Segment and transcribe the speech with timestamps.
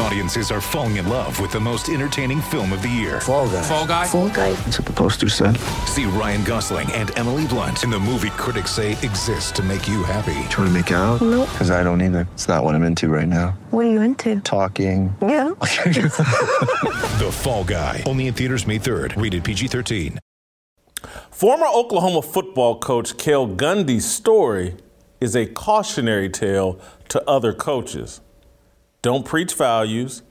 [0.00, 3.20] Audiences are falling in love with the most entertaining film of the year.
[3.20, 3.62] Fall guy.
[3.62, 4.06] Fall guy.
[4.06, 4.52] Fall guy.
[4.52, 5.56] That's what the poster said.
[5.86, 10.04] See Ryan Gosling and Emily Blunt in the movie critics say exists to make you
[10.04, 10.34] happy.
[10.50, 11.20] Trying to make it out?
[11.20, 11.48] Nope.
[11.50, 12.28] Because I don't either.
[12.34, 13.58] It's not what I'm into right now.
[13.70, 14.40] What are you into?
[14.40, 15.14] Talking.
[15.20, 15.54] Yeah.
[17.18, 18.04] The Fall Guy.
[18.06, 19.20] Only in theaters May 3rd.
[19.20, 20.18] Rated PG-13.
[21.30, 24.76] Former Oklahoma football coach Cale Gundy's story
[25.20, 28.20] is a cautionary tale to other coaches.
[29.02, 30.22] Don't preach values.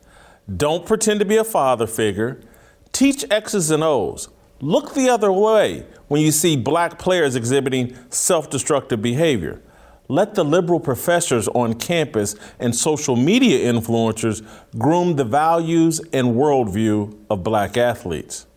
[0.53, 2.41] Don't pretend to be a father figure.
[2.91, 4.29] Teach X's and O's.
[4.59, 9.61] Look the other way when you see black players exhibiting self destructive behavior.
[10.09, 14.45] Let the liberal professors on campus and social media influencers
[14.77, 18.47] groom the values and worldview of black athletes.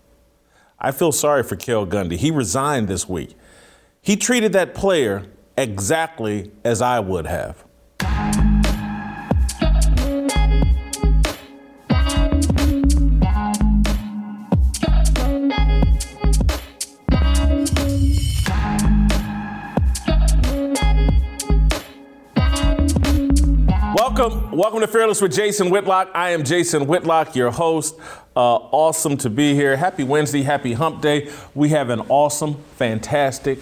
[0.79, 2.17] I feel sorry for Cale Gundy.
[2.17, 3.37] He resigned this week.
[4.01, 5.27] He treated that player
[5.57, 7.65] exactly as I would have.
[24.21, 26.11] Welcome, welcome to Fearless with Jason Whitlock.
[26.13, 27.99] I am Jason Whitlock, your host.
[28.37, 29.79] Uh, awesome to be here.
[29.79, 31.33] Happy Wednesday, happy Hump Day.
[31.55, 33.61] We have an awesome, fantastic,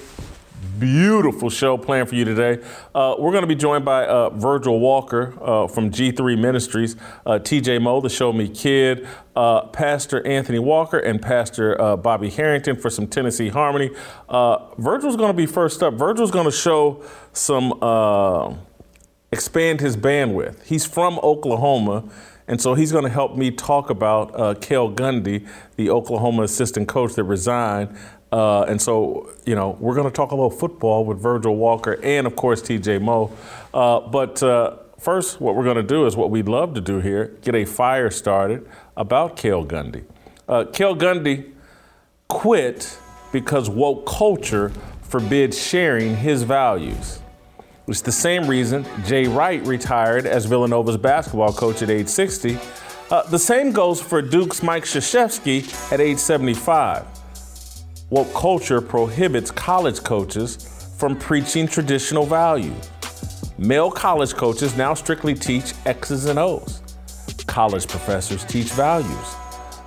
[0.80, 2.60] beautiful show planned for you today.
[2.92, 7.38] Uh, we're going to be joined by uh, Virgil Walker uh, from G3 Ministries, uh,
[7.38, 12.90] TJ Moe, the Show Me Kid, uh, Pastor Anthony Walker, and Pastor Bobby Harrington for
[12.90, 13.90] some Tennessee Harmony.
[14.28, 15.94] Virgil's going to be first up.
[15.94, 18.64] Virgil's going to show some.
[19.30, 20.64] Expand his bandwidth.
[20.64, 22.04] He's from Oklahoma,
[22.46, 26.88] and so he's going to help me talk about uh, Cale Gundy, the Oklahoma assistant
[26.88, 27.94] coach that resigned.
[28.32, 31.98] Uh, and so, you know, we're going to talk a little football with Virgil Walker
[32.02, 33.30] and, of course, TJ Moe.
[33.72, 37.00] Uh, but uh, first, what we're going to do is what we'd love to do
[37.00, 38.66] here get a fire started
[38.96, 40.04] about Cale Gundy.
[40.48, 41.52] Uh, Cale Gundy
[42.28, 42.98] quit
[43.32, 44.70] because woke culture
[45.02, 47.20] forbids sharing his values.
[47.88, 52.58] It's the same reason Jay Wright retired as Villanova's basketball coach at age 60.
[53.10, 57.06] Uh, the same goes for Duke's Mike Krzyzewski at age 75.
[58.10, 62.90] Woke culture prohibits college coaches from preaching traditional values.
[63.56, 66.82] Male college coaches now strictly teach X's and O's.
[67.46, 69.34] College professors teach values.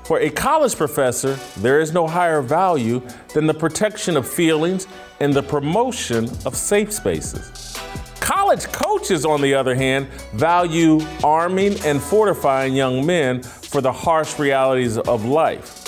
[0.06, 3.04] For a college professor, there is no higher value
[3.36, 4.88] than the protection of feelings
[5.20, 7.71] and the promotion of safe spaces.
[8.22, 14.40] College coaches, on the other hand, value arming and fortifying young men for the harsh
[14.40, 15.80] realities of life.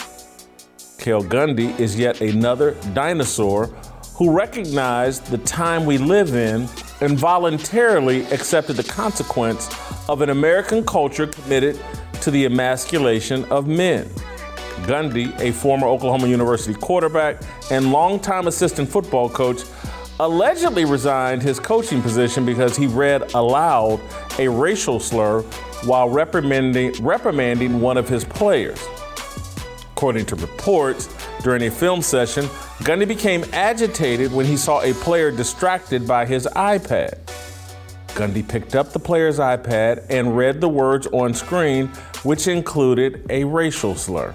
[0.98, 3.68] Cale Gundy is yet another dinosaur
[4.16, 6.68] who recognized the time we live in
[7.02, 9.70] and voluntarily accepted the consequence
[10.10, 11.80] of an American culture committed
[12.22, 14.10] to the emasculation of men.
[14.88, 19.62] Gundy, a former Oklahoma University quarterback and longtime assistant football coach,
[20.20, 24.00] allegedly resigned his coaching position because he read aloud
[24.40, 25.42] a racial slur
[25.86, 28.80] while reprimanding, reprimanding one of his players.
[29.92, 31.08] According to reports,
[31.44, 32.46] during a film session,
[32.84, 37.20] Gundy became agitated when he saw a player distracted by his iPad.
[38.10, 41.88] Gundy picked up the player's iPad and read the words on screen,
[42.24, 44.34] which included a racial slur.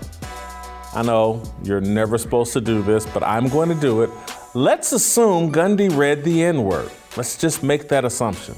[0.94, 4.10] I know you're never supposed to do this, but I'm going to do it.
[4.58, 6.90] Let's assume Gundy read the N word.
[7.16, 8.56] Let's just make that assumption.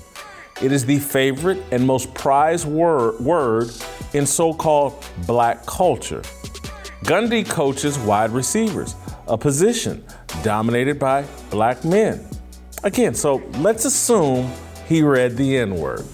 [0.63, 3.71] It is the favorite and most prized word, word
[4.15, 6.23] in so called black culture.
[7.05, 8.95] Gundy coaches wide receivers,
[9.29, 10.03] a position
[10.43, 12.27] dominated by black men.
[12.83, 14.51] Again, so let's assume
[14.89, 16.07] he read the N word.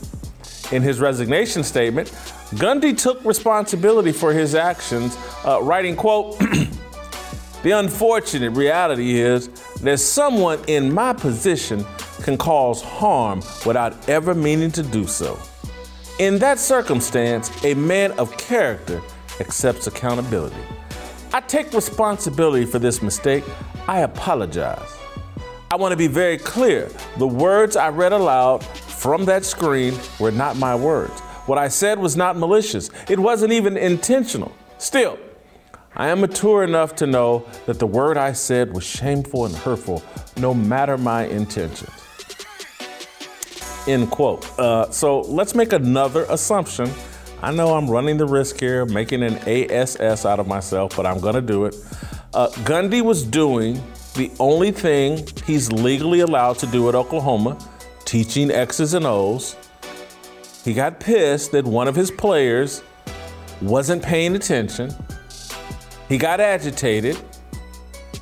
[0.72, 2.08] In his resignation statement,
[2.56, 6.36] Gundy took responsibility for his actions, uh, writing, quote,
[7.66, 9.50] The unfortunate reality is
[9.81, 11.84] that someone in my position
[12.23, 15.38] can cause harm without ever meaning to do so.
[16.19, 19.02] In that circumstance, a man of character
[19.38, 20.56] accepts accountability.
[21.32, 23.44] I take responsibility for this mistake.
[23.87, 24.96] I apologize.
[25.70, 26.90] I want to be very clear.
[27.19, 31.20] The words I read aloud from that screen were not my words.
[31.46, 34.56] What I said was not malicious, it wasn't even intentional.
[34.78, 35.19] Still,
[35.98, 40.02] I am mature enough to know that the word I said was shameful and hurtful,
[40.37, 41.90] no matter my intentions.
[43.88, 44.46] End quote.
[44.58, 46.90] Uh, so let's make another assumption.
[47.40, 51.19] I know I'm running the risk here, making an ASS out of myself, but I'm
[51.19, 51.75] going to do it.
[52.34, 53.82] Uh, Gundy was doing
[54.16, 57.58] the only thing he's legally allowed to do at Oklahoma,
[58.04, 59.56] teaching X's and O's.
[60.62, 62.82] He got pissed that one of his players
[63.62, 64.94] wasn't paying attention.
[66.08, 67.19] He got agitated.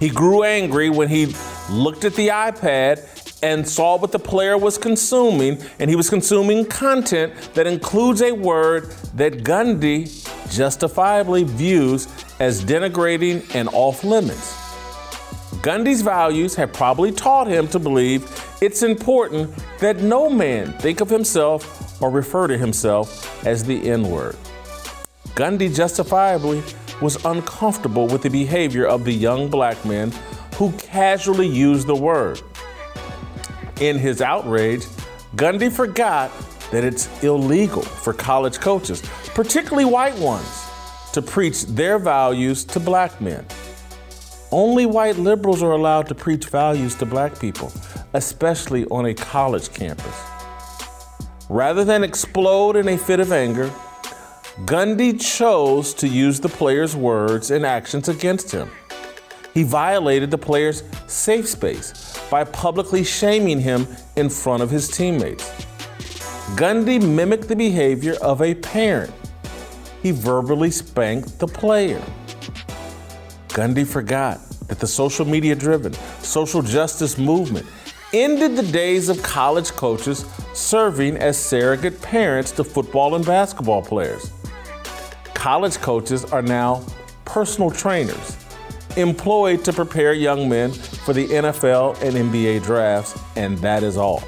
[0.00, 1.34] He grew angry when he
[1.70, 3.10] looked at the iPad
[3.42, 8.32] and saw what the player was consuming, and he was consuming content that includes a
[8.32, 10.08] word that Gundy
[10.54, 12.08] justifiably views
[12.40, 14.54] as denigrating and off limits.
[15.60, 18.28] Gundy's values have probably taught him to believe
[18.60, 24.10] it's important that no man think of himself or refer to himself as the N
[24.10, 24.36] word.
[25.34, 26.62] Gundy justifiably
[27.00, 30.12] was uncomfortable with the behavior of the young black men
[30.56, 32.40] who casually used the word.
[33.80, 34.84] In his outrage,
[35.36, 36.30] Gundy forgot
[36.70, 39.02] that it's illegal for college coaches,
[39.34, 40.64] particularly white ones,
[41.12, 43.44] to preach their values to black men.
[44.50, 47.72] Only white liberals are allowed to preach values to black people,
[48.12, 50.14] especially on a college campus.
[51.48, 53.70] Rather than explode in a fit of anger,
[54.62, 58.70] Gundy chose to use the player's words and actions against him.
[59.52, 65.50] He violated the player's safe space by publicly shaming him in front of his teammates.
[66.54, 69.12] Gundy mimicked the behavior of a parent.
[70.04, 72.02] He verbally spanked the player.
[73.48, 77.66] Gundy forgot that the social media driven social justice movement
[78.12, 84.30] ended the days of college coaches serving as surrogate parents to football and basketball players.
[85.44, 86.82] College coaches are now
[87.26, 88.38] personal trainers
[88.96, 94.22] employed to prepare young men for the NFL and NBA drafts, and that is all.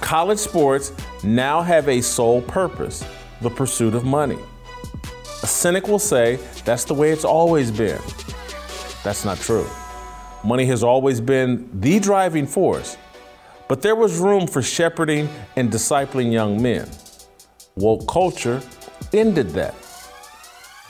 [0.00, 0.92] College sports
[1.24, 3.04] now have a sole purpose
[3.40, 4.38] the pursuit of money.
[5.42, 8.00] A cynic will say that's the way it's always been.
[9.02, 9.66] That's not true.
[10.44, 12.96] Money has always been the driving force,
[13.66, 16.88] but there was room for shepherding and discipling young men.
[17.74, 18.62] Woke culture
[19.12, 19.74] ended that.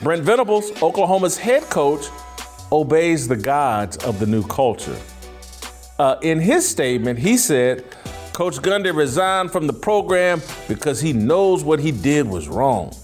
[0.01, 2.05] Brent Venables, Oklahoma's head coach,
[2.71, 4.97] obeys the gods of the new culture.
[5.99, 7.85] Uh, in his statement, he said,
[8.33, 12.95] Coach Gundy resigned from the program because he knows what he did was wrong.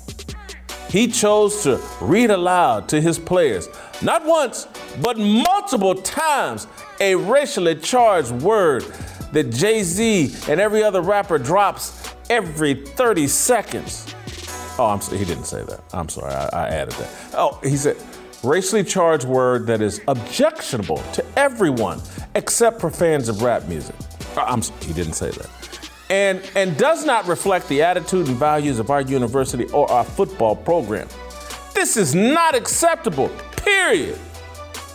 [0.90, 3.70] He chose to read aloud to his players,
[4.02, 4.68] not once,
[5.04, 6.66] but multiple times,
[7.00, 8.84] a racially charged word
[9.32, 14.14] that Jay Z and every other rapper drops every 30 seconds.
[14.80, 15.82] Oh, I'm he didn't say that.
[15.92, 17.10] I'm sorry, I, I added that.
[17.34, 17.98] Oh, he said,
[18.44, 22.02] racially charged word that is objectionable to everyone
[22.36, 23.94] except for fans of rap music.
[24.38, 25.50] Uh, I'm, he didn't say that.
[26.10, 30.56] And, and does not reflect the attitude and values of our university or our football
[30.56, 31.10] program.
[31.74, 33.28] This is not acceptable,
[33.58, 34.18] period.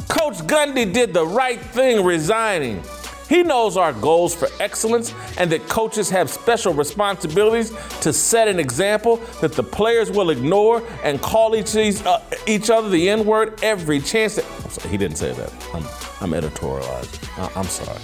[0.09, 2.83] Coach Gundy did the right thing resigning.
[3.29, 8.61] He knows our goals for excellence and that coaches have special responsibilities to set an
[8.61, 13.63] example that the players will ignore and call each, uh, each other the N word
[13.63, 14.37] every chance.
[14.37, 15.53] That, sorry, he didn't say that.
[15.73, 15.85] I'm,
[16.21, 17.39] I'm editorializing.
[17.39, 18.01] I, I'm sorry.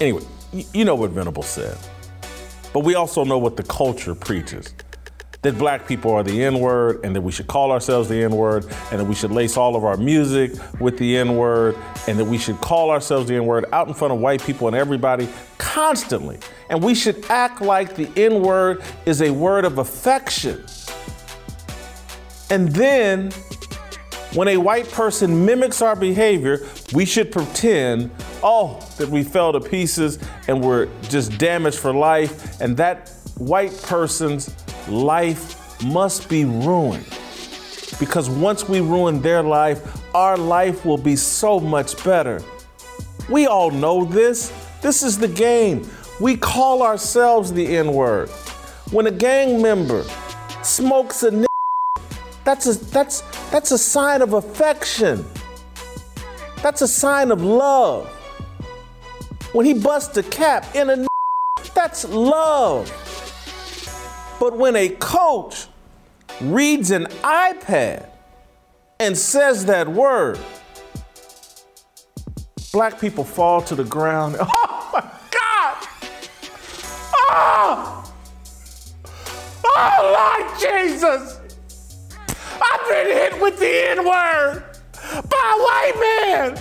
[0.00, 0.24] Anyway,
[0.72, 1.76] you know what Venable said.
[2.72, 4.74] But we also know what the culture preaches
[5.42, 8.32] that black people are the N word and that we should call ourselves the N
[8.32, 11.76] word and that we should lace all of our music with the N word
[12.08, 14.66] and that we should call ourselves the N word out in front of white people
[14.66, 16.38] and everybody constantly.
[16.70, 20.64] And we should act like the N word is a word of affection.
[22.50, 23.30] And then
[24.34, 28.10] when a white person mimics our behavior, we should pretend,
[28.42, 33.72] oh, that we fell to pieces and we're just damaged for life, and that white
[33.82, 34.54] person's
[34.88, 37.06] life must be ruined.
[37.98, 42.42] Because once we ruin their life, our life will be so much better.
[43.28, 44.52] We all know this.
[44.80, 45.88] This is the game.
[46.20, 48.28] We call ourselves the N word.
[48.90, 50.04] When a gang member
[50.62, 51.46] smokes a n-
[52.44, 55.24] that's a, that's, that's a sign of affection.
[56.62, 58.08] That's a sign of love.
[59.52, 61.06] When he busts a cap in a
[61.74, 62.90] that's love.
[64.38, 65.66] But when a coach
[66.40, 68.08] reads an iPad
[69.00, 70.38] and says that word,
[72.72, 74.36] black people fall to the ground.
[74.90, 75.76] Oh my God!
[77.30, 78.12] Oh!
[79.64, 81.40] Oh Lord Jesus!
[82.62, 84.64] I've been hit with the N word
[85.28, 86.60] by a white man.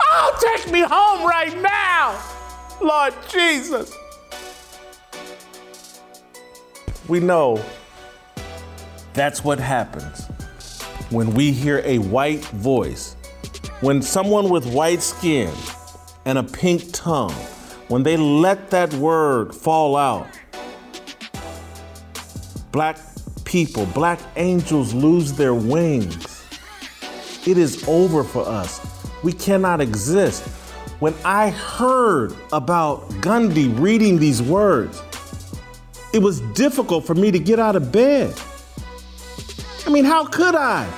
[0.00, 2.18] Oh, take me home right now,
[2.80, 3.94] Lord Jesus.
[7.08, 7.62] We know
[9.12, 10.26] that's what happens
[11.10, 13.14] when we hear a white voice,
[13.80, 15.52] when someone with white skin
[16.24, 17.32] and a pink tongue,
[17.86, 20.26] when they let that word fall out,
[22.72, 22.98] black
[23.44, 26.44] people, black angels lose their wings.
[27.46, 28.84] It is over for us.
[29.22, 30.42] We cannot exist.
[30.98, 35.00] When I heard about Gundy reading these words,
[36.16, 38.34] it was difficult for me to get out of bed.
[39.86, 40.88] I mean, how could I?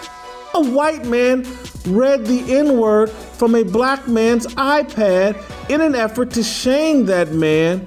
[0.54, 1.44] A white man
[1.86, 5.34] read the N word from a black man's iPad
[5.68, 7.84] in an effort to shame that man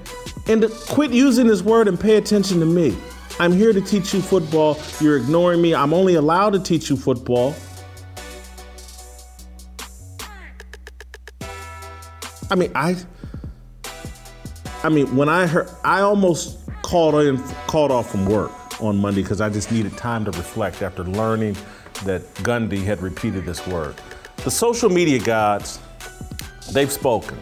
[0.48, 2.98] and to quit using his word and pay attention to me.
[3.40, 4.78] I'm here to teach you football.
[5.00, 5.74] You're ignoring me.
[5.74, 7.56] I'm only allowed to teach you football.
[12.50, 12.98] I mean, I
[14.84, 16.61] I mean, when I heard I almost
[16.92, 20.82] called in called off from work on Monday because I just needed time to reflect
[20.82, 21.56] after learning
[22.04, 23.96] that Gundy had repeated this word.
[24.44, 25.80] The social media gods,
[26.74, 27.38] they've spoken.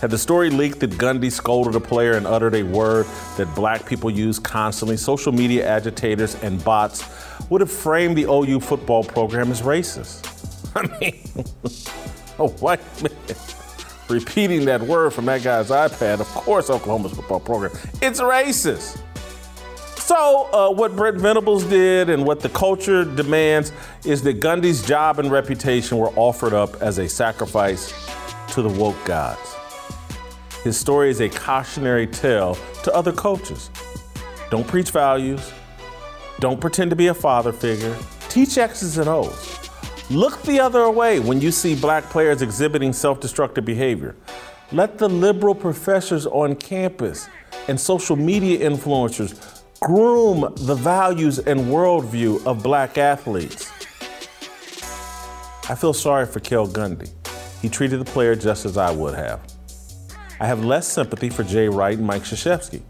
[0.00, 3.86] Had the story leaked that Gundy scolded a player and uttered a word that black
[3.86, 7.04] people use constantly, social media agitators and bots
[7.50, 10.26] would have framed the OU football program as racist.
[10.74, 11.22] I mean,
[12.40, 13.12] a white man
[14.10, 17.72] repeating that word from that guy's iPad, of course, Oklahoma's football program,
[18.02, 19.00] it's racist.
[19.98, 23.72] So, uh, what Brent Venables did and what the culture demands
[24.06, 27.92] is that Gundy's job and reputation were offered up as a sacrifice
[28.54, 29.54] to the woke gods.
[30.64, 33.70] His story is a cautionary tale to other coaches.
[34.50, 35.52] Don't preach values.
[36.40, 37.96] Don't pretend to be a father figure.
[38.30, 39.67] Teach X's and O's.
[40.10, 44.16] Look the other way when you see black players exhibiting self destructive behavior.
[44.72, 47.28] Let the liberal professors on campus
[47.68, 53.70] and social media influencers groom the values and worldview of black athletes.
[55.68, 57.10] I feel sorry for Cale Gundy.
[57.60, 59.42] He treated the player just as I would have.
[60.40, 62.80] I have less sympathy for Jay Wright and Mike Krzyzewski.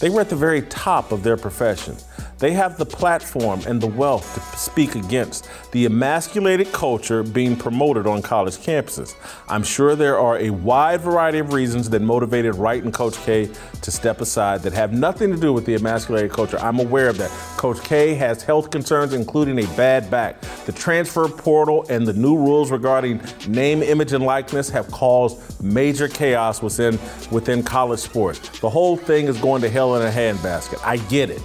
[0.00, 1.96] They were at the very top of their profession.
[2.40, 8.06] They have the platform and the wealth to speak against the emasculated culture being promoted
[8.06, 9.14] on college campuses.
[9.46, 13.50] I'm sure there are a wide variety of reasons that motivated Wright and Coach K
[13.82, 16.58] to step aside that have nothing to do with the emasculated culture.
[16.60, 17.30] I'm aware of that.
[17.58, 20.40] Coach K has health concerns, including a bad back.
[20.64, 26.08] The transfer portal and the new rules regarding name, image, and likeness have caused major
[26.08, 26.98] chaos within,
[27.30, 28.60] within college sports.
[28.60, 30.80] The whole thing is going to hell in a handbasket.
[30.82, 31.42] I get it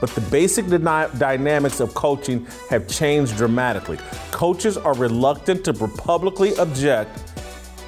[0.00, 3.98] but the basic dynamics of coaching have changed dramatically.
[4.30, 7.10] Coaches are reluctant to publicly object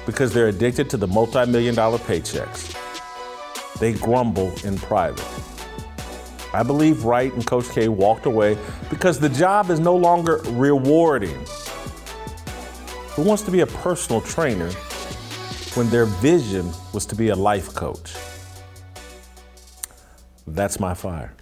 [0.05, 2.77] because they're addicted to the multi million dollar paychecks.
[3.79, 5.25] They grumble in private.
[6.53, 8.57] I believe Wright and Coach K walked away
[8.89, 11.37] because the job is no longer rewarding.
[13.15, 14.69] Who wants to be a personal trainer
[15.75, 18.13] when their vision was to be a life coach?
[20.45, 21.33] That's my fire.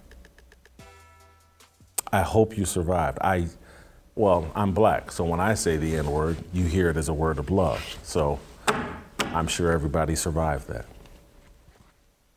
[2.12, 3.18] I hope you survived.
[3.20, 3.48] I,
[4.14, 7.14] well, I'm black, so when I say the N word, you hear it as a
[7.14, 7.98] word of love.
[8.02, 8.40] So
[9.20, 10.86] I'm sure everybody survived that.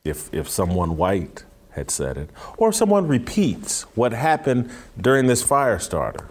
[0.03, 5.41] If, if someone white had said it, or if someone repeats what happened during this
[5.41, 6.29] fire starter,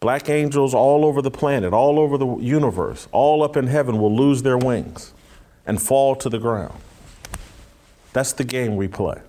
[0.00, 4.14] black angels all over the planet, all over the universe, all up in heaven will
[4.14, 5.12] lose their wings
[5.66, 6.78] and fall to the ground.
[8.12, 9.20] That's the game we play.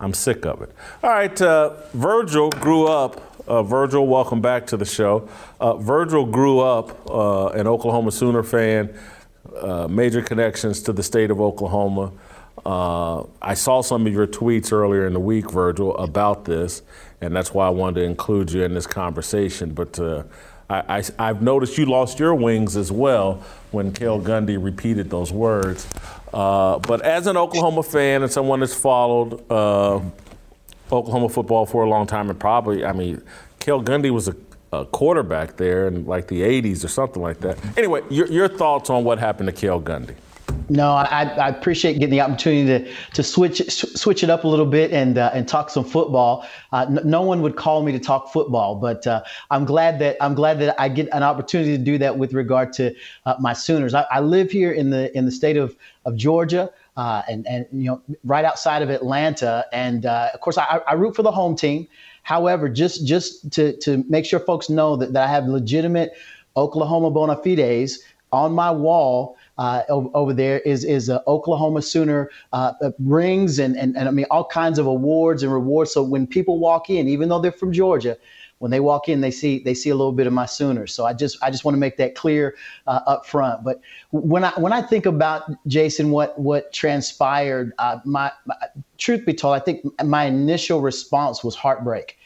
[0.00, 0.70] I'm sick of it.
[1.02, 3.20] All right, uh, Virgil grew up.
[3.48, 5.28] Uh, Virgil, welcome back to the show.
[5.58, 8.96] Uh, Virgil grew up uh, an Oklahoma Sooner fan,
[9.60, 12.12] uh, major connections to the state of Oklahoma.
[12.64, 16.82] Uh, I saw some of your tweets earlier in the week, Virgil, about this,
[17.20, 19.74] and that's why I wanted to include you in this conversation.
[19.74, 19.98] But
[20.70, 25.88] I, have noticed you lost your wings as well when Cale Gundy repeated those words.
[26.32, 30.00] Uh, but as an Oklahoma fan and someone that's followed uh,
[30.90, 33.22] Oklahoma football for a long time, and probably, I mean,
[33.60, 34.36] Cale Gundy was a,
[34.72, 37.58] a, quarterback there in like the 80s or something like that.
[37.76, 40.14] Anyway, your, your thoughts on what happened to Cale Gundy?
[40.70, 44.66] No, I, I, appreciate getting the opportunity to to switch switch it up a little
[44.66, 46.46] bit and uh, and talk some football.
[46.72, 50.18] Uh, n- no one would call me to talk football, but uh, I'm glad that
[50.20, 52.94] I'm glad that I get an opportunity to do that with regard to
[53.24, 53.94] uh, my Sooners.
[53.94, 56.70] I, I, live here in the in the state of of Georgia.
[56.98, 60.94] Uh, and and you know right outside of Atlanta, and uh, of course I, I
[60.94, 61.86] root for the home team.
[62.24, 66.12] However, just just to to make sure folks know that, that I have legitimate
[66.56, 68.00] Oklahoma bona fides
[68.32, 74.08] on my wall uh, over, there is is Oklahoma Sooner uh, rings and, and and
[74.08, 75.92] I mean all kinds of awards and rewards.
[75.92, 78.16] So when people walk in, even though they're from Georgia,
[78.58, 80.92] when they walk in, they see they see a little bit of my Sooners.
[80.92, 83.64] So I just I just want to make that clear uh, up front.
[83.64, 88.56] But when I when I think about Jason, what what transpired, uh, my, my,
[88.98, 92.17] truth be told, I think my initial response was heartbreak.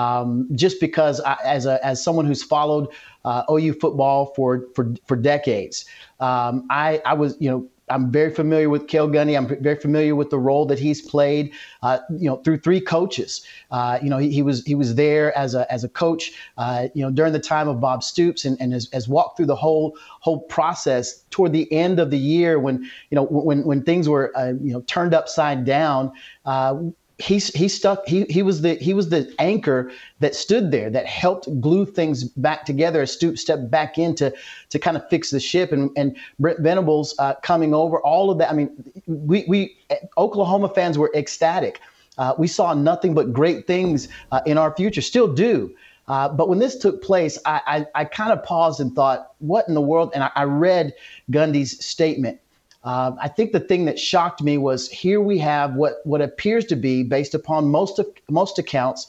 [0.00, 2.88] Um, just because I, as a as someone who's followed
[3.24, 5.84] uh, OU football for for for decades,
[6.20, 9.36] um, I I was you know I'm very familiar with Cale Gundy.
[9.36, 11.52] I'm very familiar with the role that he's played,
[11.82, 13.44] uh, you know, through three coaches.
[13.70, 16.88] Uh, you know, he, he, was he was there as a as a coach, uh,
[16.94, 19.56] you know, during the time of Bob Stoops, and, and has, has, walked through the
[19.56, 24.08] whole whole process toward the end of the year when you know when when things
[24.08, 26.12] were uh, you know turned upside down.
[26.44, 26.76] Uh,
[27.20, 31.06] he's he stuck he he was the he was the anchor that stood there that
[31.06, 34.32] helped glue things back together Stoops stepped back in to
[34.70, 38.38] to kind of fix the ship and and Brent Venables uh, coming over all of
[38.38, 38.70] that I mean
[39.06, 39.76] we we
[40.16, 41.80] Oklahoma fans were ecstatic
[42.18, 45.74] uh, we saw nothing but great things uh, in our future still do
[46.08, 49.68] uh, but when this took place, I, I, I kind of paused and thought, what
[49.68, 50.10] in the world?
[50.12, 50.92] And I, I read
[51.30, 52.40] Gundy's statement.
[52.82, 56.64] Um, I think the thing that shocked me was here we have what what appears
[56.66, 59.06] to be, based upon most of most accounts,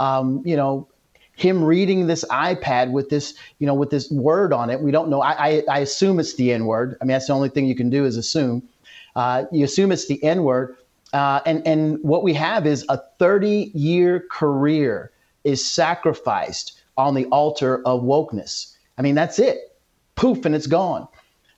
[0.00, 0.88] um, you know,
[1.36, 4.80] him reading this iPad with this, you know, with this word on it.
[4.80, 5.22] We don't know.
[5.22, 6.96] I, I, I assume it's the N word.
[7.00, 8.68] I mean, that's the only thing you can do is assume.
[9.14, 10.76] Uh, you assume it's the N word,
[11.12, 15.12] uh, and and what we have is a 30 year career
[15.44, 18.76] is sacrificed on the altar of wokeness.
[18.98, 19.76] I mean, that's it.
[20.16, 21.08] Poof, and it's gone.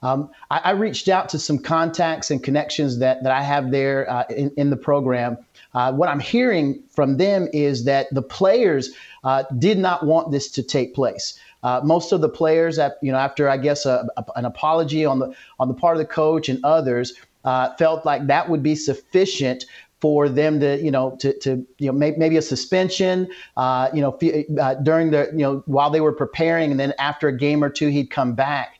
[0.04, 4.08] Um, I, I, reached out to some contacts and connections that, that I have there
[4.10, 5.38] uh, in, in the program.
[5.72, 8.90] Uh, what I'm hearing from them is that the players
[9.24, 11.38] uh, did not want this to take place.
[11.62, 15.06] Uh, most of the players, at, you know, after I guess a, a, an apology
[15.06, 17.14] on the on the part of the coach and others,
[17.46, 19.64] uh, felt like that would be sufficient
[20.00, 24.02] for them to, you know, to, to you know, maybe, maybe a suspension, uh, you
[24.02, 24.18] know,
[24.60, 27.70] uh, during the, you know, while they were preparing, and then after a game or
[27.70, 28.73] two, he'd come back.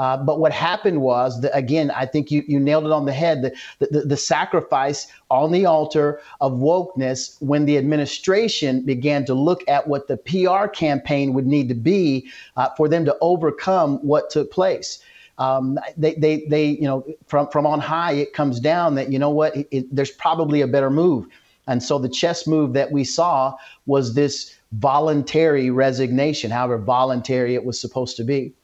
[0.00, 3.12] Uh, but what happened was that, again, I think you, you nailed it on the
[3.12, 9.34] head the, the, the, sacrifice on the altar of wokeness when the administration began to
[9.34, 13.98] look at what the PR campaign would need to be uh, for them to overcome
[13.98, 15.04] what took place.
[15.36, 19.18] Um, they, they, they, you know, from, from on high, it comes down that, you
[19.18, 21.26] know what, it, it, there's probably a better move.
[21.66, 27.66] And so the chess move that we saw was this voluntary resignation, however voluntary it
[27.66, 28.54] was supposed to be.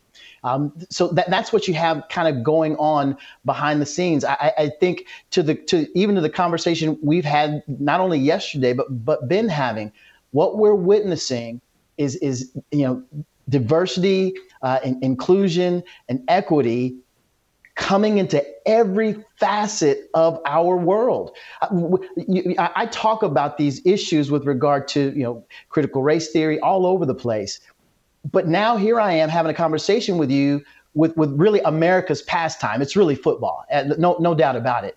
[0.45, 4.25] Um, so that, that's what you have kind of going on behind the scenes.
[4.25, 8.73] I, I, think to the to even to the conversation we've had not only yesterday
[8.73, 9.93] but but been having,
[10.31, 11.61] what we're witnessing
[11.97, 13.03] is is you know
[13.49, 16.97] diversity, uh, and inclusion, and equity
[17.77, 21.37] coming into every facet of our world.
[21.61, 26.87] I, I, talk about these issues with regard to you know critical race theory all
[26.87, 27.61] over the place.
[28.33, 32.81] But now here I am having a conversation with you with, with really America's pastime.
[32.81, 33.65] It's really football,
[33.99, 34.97] no, no doubt about it.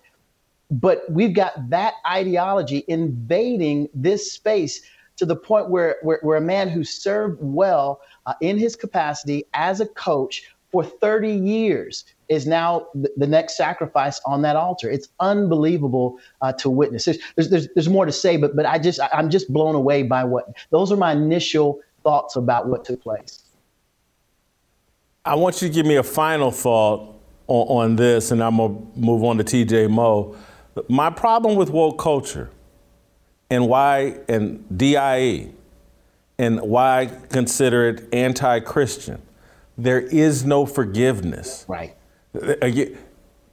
[0.70, 4.80] But we've got that ideology invading this space
[5.16, 9.44] to the point where, where, where a man who served well uh, in his capacity
[9.52, 14.88] as a coach for 30 years is now the, the next sacrifice on that altar.
[14.88, 17.04] It's unbelievable uh, to witness.
[17.04, 17.18] There's,
[17.50, 20.46] there's, there's, more to say, but, but I just, I'm just blown away by what,
[20.70, 23.44] those are my initial thoughts about what took place.
[25.24, 27.14] I want you to give me a final thought
[27.46, 30.36] on, on this, and I'm going to move on to TJ Moe.
[30.88, 32.50] My problem with woke culture
[33.50, 35.50] and why, and DIE,
[36.38, 39.20] and why I consider it anti Christian,
[39.76, 41.66] there is no forgiveness.
[41.68, 41.96] Right.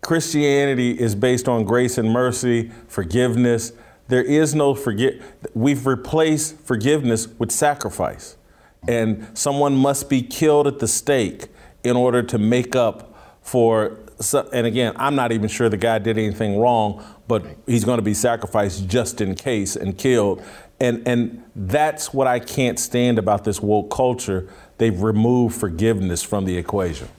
[0.02, 3.74] Christianity is based on grace and mercy, forgiveness.
[4.08, 5.16] There is no forget.
[5.54, 8.37] We've replaced forgiveness with sacrifice,
[8.88, 11.48] and someone must be killed at the stake
[11.84, 14.00] in order to make up for.
[14.52, 18.04] And again, I'm not even sure the guy did anything wrong, but he's going to
[18.04, 20.44] be sacrificed just in case and killed.
[20.80, 24.50] And and that's what I can't stand about this woke culture.
[24.78, 27.10] They've removed forgiveness from the equation.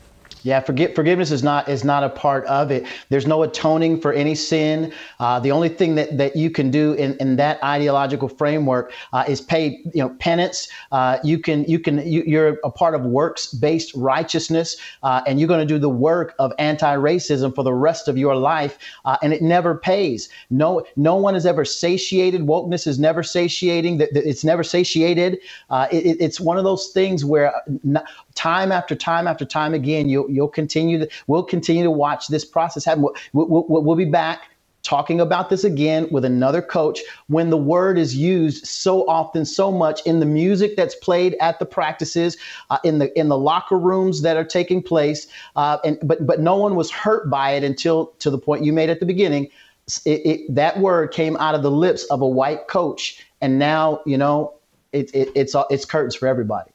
[0.43, 2.87] Yeah, forget, forgiveness is not is not a part of it.
[3.09, 4.93] There's no atoning for any sin.
[5.19, 9.25] Uh, the only thing that, that you can do in, in that ideological framework uh,
[9.29, 10.69] is pay you know penance.
[10.93, 15.41] Uh, you can you can you, are a part of works based righteousness, uh, and
[15.41, 18.79] you're going to do the work of anti racism for the rest of your life,
[19.05, 20.29] uh, and it never pays.
[20.51, 22.43] No no one is ever satiated.
[22.43, 24.01] Wokeness is never satiating.
[24.01, 25.39] It's never satiated.
[25.71, 27.53] Uh, it, it's one of those things where
[28.35, 32.85] time after time after time again, you'll, continue to, we'll continue to watch this process
[32.85, 33.03] happen.
[33.03, 34.51] We'll, we'll, we'll be back
[34.83, 39.71] talking about this again with another coach when the word is used so often, so
[39.71, 42.37] much in the music that's played at the practices,
[42.71, 46.41] uh, in the in the locker rooms that are taking place, uh, and but but
[46.41, 49.49] no one was hurt by it until to the point you made at the beginning.
[50.05, 54.01] It, it, that word came out of the lips of a white coach, and now
[54.07, 54.55] you know
[54.93, 56.71] it, it, it's it's curtains for everybody.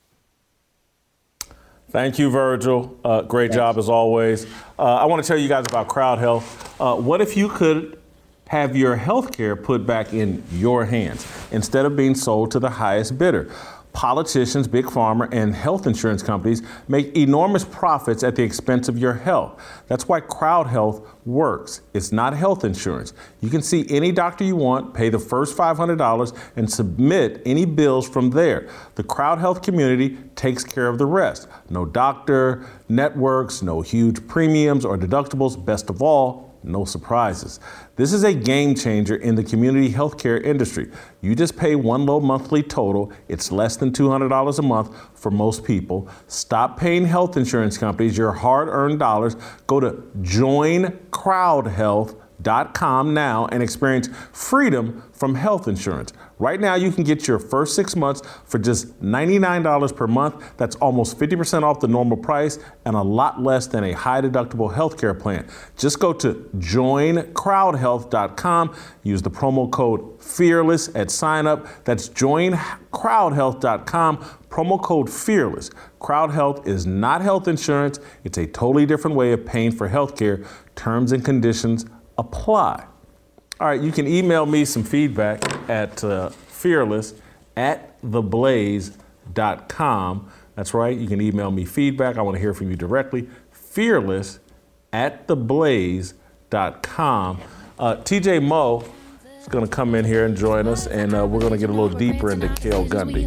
[1.94, 2.98] Thank you, Virgil.
[3.06, 3.56] Uh, great Thanks.
[3.58, 4.48] job as always.
[4.80, 6.82] Uh, I want to tell you guys about Crowd Health.
[6.82, 8.00] Uh, what if you could
[8.48, 12.72] have your health care put back in your hands instead of being sold to the
[12.72, 13.52] highest bidder?
[13.94, 19.14] Politicians, big pharma, and health insurance companies make enormous profits at the expense of your
[19.14, 19.62] health.
[19.88, 21.82] That's why Crowd Health works.
[21.94, 23.14] It's not health insurance.
[23.40, 28.10] You can see any doctor you want, pay the first $500, and submit any bills
[28.10, 28.68] from there.
[28.96, 31.48] The Crowd Health community takes care of the rest.
[31.70, 35.64] No doctor, networks, no huge premiums or deductibles.
[35.64, 37.60] Best of all, no surprises.
[37.96, 40.90] This is a game changer in the community healthcare industry.
[41.22, 43.12] You just pay one low monthly total.
[43.28, 46.08] It's less than $200 a month for most people.
[46.28, 49.36] Stop paying health insurance companies your hard earned dollars.
[49.68, 56.14] Go to joincrowdhealth.com now and experience freedom from health insurance.
[56.40, 60.58] Right now, you can get your first six months for just $99 per month.
[60.58, 64.74] That's almost 50% off the normal price and a lot less than a high deductible
[64.74, 65.48] healthcare plan.
[65.78, 68.76] Just go to joincrowdhealth.com.
[69.04, 71.66] Use the promo code FEARLESS at sign up.
[71.86, 74.18] That's joincrowdhealth.com.
[74.50, 75.72] Promo code FEARLESS.
[76.00, 80.46] Crowd Health is not health insurance, it's a totally different way of paying for healthcare.
[80.76, 81.86] Terms and conditions
[82.18, 82.86] apply.
[83.60, 87.14] All right, you can email me some feedback at uh, fearless
[87.56, 88.98] at theblaze.com.
[90.56, 92.18] That's right, you can email me feedback.
[92.18, 93.30] I want to hear from you directly.
[93.52, 94.40] Fearless
[94.92, 96.14] at theblaze.com.
[97.80, 98.84] Uh, TJ Moe
[99.40, 101.70] is going to come in here and join us, and uh, we're going to get
[101.70, 103.24] a little deeper into Cale Gundy.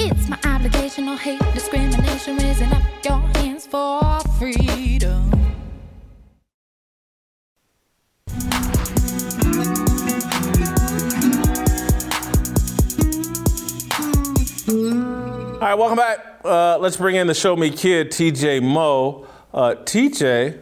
[0.00, 5.33] It's my obligation, no hate, discrimination, raising up your hands for freedom.
[15.64, 16.42] All right, welcome back.
[16.44, 19.26] Uh, let's bring in the Show Me Kid, TJ Moe.
[19.50, 20.60] Uh, TJ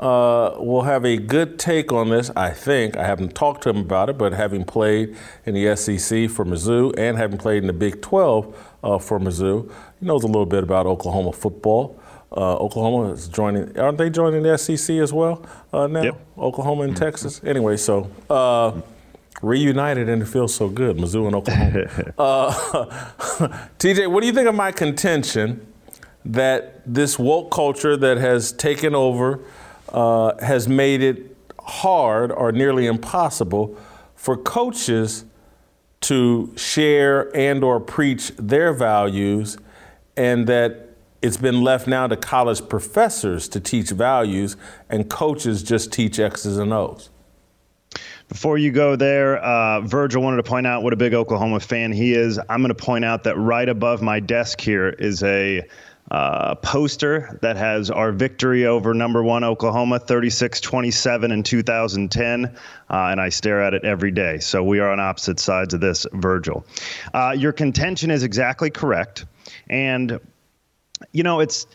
[0.00, 2.96] uh, will have a good take on this, I think.
[2.96, 6.92] I haven't talked to him about it, but having played in the SEC for Mizzou
[6.98, 9.70] and having played in the Big 12 uh, for Mizzou,
[10.00, 11.96] he knows a little bit about Oklahoma football.
[12.32, 13.78] Uh, Oklahoma is joining.
[13.78, 16.02] Aren't they joining the SEC as well uh, now?
[16.02, 16.26] Yep.
[16.36, 17.04] Oklahoma and mm-hmm.
[17.04, 17.40] Texas.
[17.44, 18.10] Anyway, so
[19.42, 22.12] reunited and it feels so good, Mizzou and Oklahoma.
[22.18, 22.52] uh,
[23.78, 25.66] TJ, what do you think of my contention
[26.24, 29.40] that this woke culture that has taken over
[29.88, 33.76] uh, has made it hard or nearly impossible
[34.14, 35.24] for coaches
[36.00, 39.58] to share and or preach their values
[40.16, 40.88] and that
[41.22, 44.56] it's been left now to college professors to teach values
[44.88, 47.10] and coaches just teach X's and O's?
[48.30, 51.90] Before you go there, uh, Virgil wanted to point out what a big Oklahoma fan
[51.90, 52.38] he is.
[52.38, 55.66] I'm going to point out that right above my desk here is a
[56.12, 62.44] uh, poster that has our victory over number one Oklahoma, 36 27 in 2010.
[62.44, 62.50] Uh,
[62.88, 64.38] and I stare at it every day.
[64.38, 66.64] So we are on opposite sides of this, Virgil.
[67.12, 69.26] Uh, your contention is exactly correct.
[69.68, 70.20] And,
[71.10, 71.66] you know, it's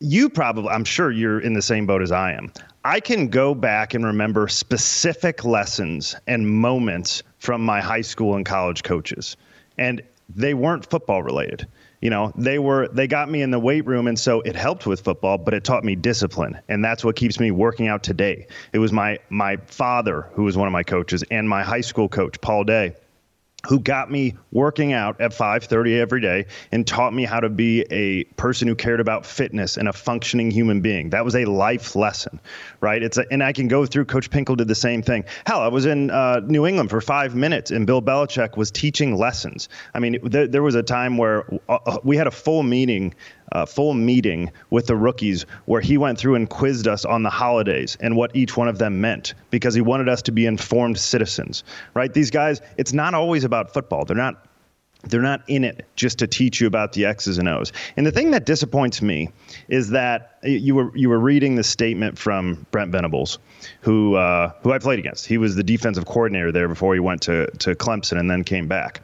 [0.00, 2.52] you probably, I'm sure you're in the same boat as I am.
[2.84, 8.46] I can go back and remember specific lessons and moments from my high school and
[8.46, 9.36] college coaches.
[9.76, 10.02] And
[10.34, 11.66] they weren't football related.
[12.00, 14.86] You know, they were they got me in the weight room and so it helped
[14.86, 16.60] with football, but it taught me discipline.
[16.68, 18.46] And that's what keeps me working out today.
[18.72, 22.08] It was my my father who was one of my coaches and my high school
[22.08, 22.94] coach, Paul Day
[23.66, 27.84] who got me working out at 5:30 every day and taught me how to be
[27.90, 31.10] a person who cared about fitness and a functioning human being.
[31.10, 32.38] That was a life lesson,
[32.80, 33.02] right?
[33.02, 34.04] It's a, and I can go through.
[34.04, 35.24] Coach Pinkel did the same thing.
[35.44, 39.16] Hell, I was in uh, New England for five minutes, and Bill Belichick was teaching
[39.16, 39.68] lessons.
[39.92, 43.14] I mean, th- there was a time where uh, uh we had a full meeting
[43.52, 47.30] uh, full meeting with the rookies where he went through and quizzed us on the
[47.30, 50.98] holidays and what each one of them meant because he wanted us to be informed
[50.98, 52.12] citizens, right?
[52.12, 54.04] These guys, it's not always about football.
[54.04, 54.44] They're not
[55.04, 57.72] they're not in it just to teach you about the X's and O's.
[57.96, 59.30] And the thing that disappoints me
[59.68, 63.38] is that you were you were reading the statement from Brent Venables,
[63.80, 65.26] who uh, who I played against.
[65.26, 68.66] He was the defensive coordinator there before he went to to Clemson and then came
[68.66, 69.00] back.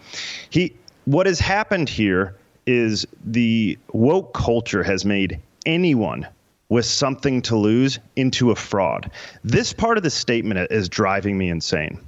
[0.50, 6.26] He what has happened here is the woke culture has made anyone
[6.68, 9.10] with something to lose into a fraud.
[9.42, 12.00] This part of the statement is driving me insane.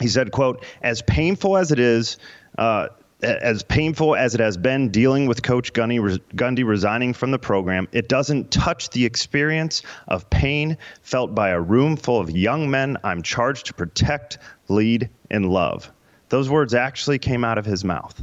[0.00, 2.18] He said, quote, as painful as it is,
[2.56, 2.88] uh,
[3.22, 7.86] as painful as it has been dealing with Coach Gundy, Gundy resigning from the program,
[7.92, 12.96] it doesn't touch the experience of pain felt by a room full of young men
[13.04, 15.92] I'm charged to protect, lead, and love.
[16.30, 18.14] Those words actually came out of his mouth.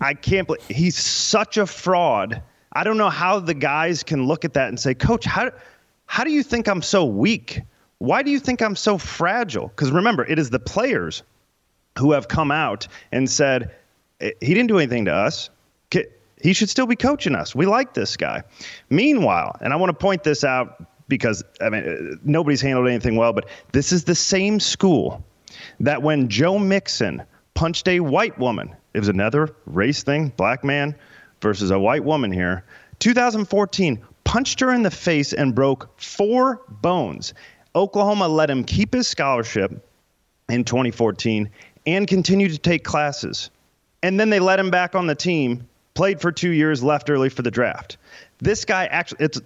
[0.00, 2.42] I, can't believe he's such a fraud.
[2.72, 5.52] I don't know how the guys can look at that and say, Coach, how,
[6.06, 7.62] how do you think I'm so weak?
[7.98, 9.68] Why do you think I'm so fragile?
[9.68, 11.22] Because remember, it is the players
[11.98, 13.74] who have come out and said,
[14.20, 15.50] eh, he didn't do anything to us.
[16.42, 17.54] He should still be coaching us.
[17.54, 18.42] We like this guy.
[18.90, 23.16] Meanwhile, and I want to point this out because I mean eh, nobody's handled anything
[23.16, 25.24] well, but this is the same school
[25.80, 27.22] that when Joe Mixon
[27.54, 30.94] punched a white woman, it was another race thing, black man
[31.40, 32.64] versus a white woman here.
[33.00, 37.34] 2014 punched her in the face and broke four bones.
[37.74, 39.86] Oklahoma let him keep his scholarship
[40.48, 41.50] in 2014
[41.86, 43.50] and continued to take classes.
[44.02, 47.28] And then they let him back on the team, played for two years, left early
[47.28, 47.96] for the draft.
[48.38, 49.40] This guy actually, it's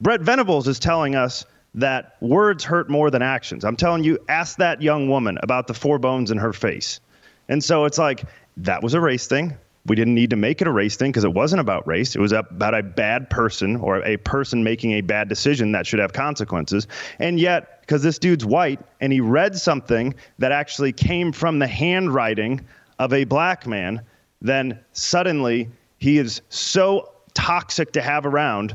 [0.00, 3.64] Brent Venables is telling us that words hurt more than actions.
[3.64, 7.00] I'm telling you, ask that young woman about the four bones in her face.
[7.48, 8.24] And so it's like,
[8.58, 9.56] that was a race thing.
[9.86, 12.16] We didn't need to make it a race thing because it wasn't about race.
[12.16, 15.98] It was about a bad person or a person making a bad decision that should
[15.98, 16.86] have consequences.
[17.18, 21.66] And yet, because this dude's white and he read something that actually came from the
[21.66, 22.62] handwriting
[22.98, 24.00] of a black man,
[24.40, 28.74] then suddenly he is so toxic to have around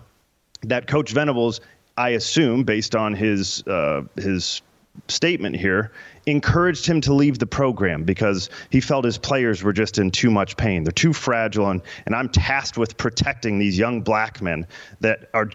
[0.62, 1.62] that Coach Venables,
[1.98, 4.62] I assume, based on his uh, his
[5.08, 5.92] statement here,
[6.25, 10.29] encouraged him to leave the program because he felt his players were just in too
[10.32, 10.84] much pain.
[10.84, 14.67] They're too fragile, and, and I'm tasked with protecting these young black men
[14.99, 15.49] that are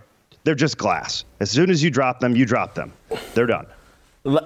[0.45, 1.25] they're just glass.
[1.41, 2.93] As soon as you drop them, you drop them.
[3.35, 3.67] They're done.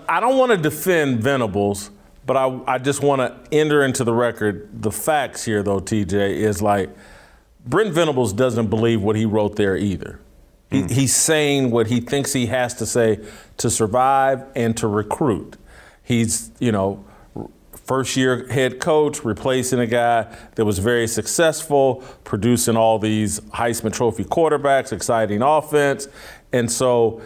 [0.08, 1.90] I don't want to defend Venables,
[2.24, 6.36] but I, I just want to enter into the record the facts here, though, TJ,
[6.36, 6.90] is like
[7.66, 10.20] Brent Venables doesn't believe what he wrote there either.
[10.70, 10.90] He, mm.
[10.90, 13.20] He's saying what he thinks he has to say
[13.58, 15.56] to survive and to recruit.
[16.08, 17.04] He's, you know,
[17.84, 23.92] first year head coach, replacing a guy that was very successful, producing all these Heisman
[23.92, 26.08] Trophy quarterbacks, exciting offense.
[26.50, 27.20] And so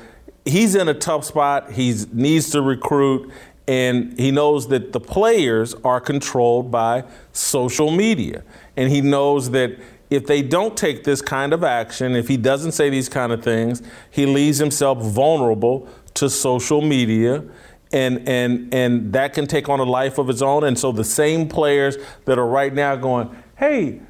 [0.45, 1.71] he's in a tough spot.
[1.71, 3.31] He needs to recruit,
[3.69, 8.43] and he knows that the players are controlled by social media.
[8.77, 9.79] And he knows that
[10.11, 13.45] if they don't take this kind of action, if he doesn't say these kind of
[13.45, 17.45] things, he leaves himself vulnerable to social media.
[17.93, 20.65] And, and, and that can take on a life of its own.
[20.65, 24.01] And so the same players that are right now going, hey,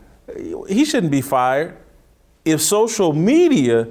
[0.69, 1.77] he shouldn't be fired.
[2.45, 3.89] If social media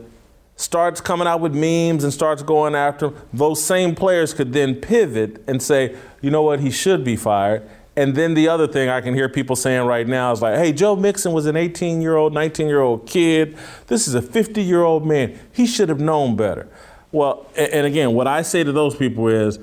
[0.56, 4.76] starts coming out with memes and starts going after him, those same players could then
[4.76, 7.68] pivot and say, you know what, he should be fired.
[7.96, 10.72] And then the other thing I can hear people saying right now is like, hey,
[10.72, 13.58] Joe Mixon was an 18 year old, 19 year old kid.
[13.88, 15.38] This is a 50 year old man.
[15.52, 16.70] He should have known better.
[17.12, 19.60] Well, and again, what I say to those people is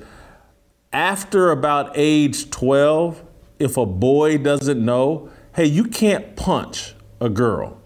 [0.91, 3.23] after about age 12,
[3.59, 7.79] if a boy doesn't know, hey, you can't punch a girl.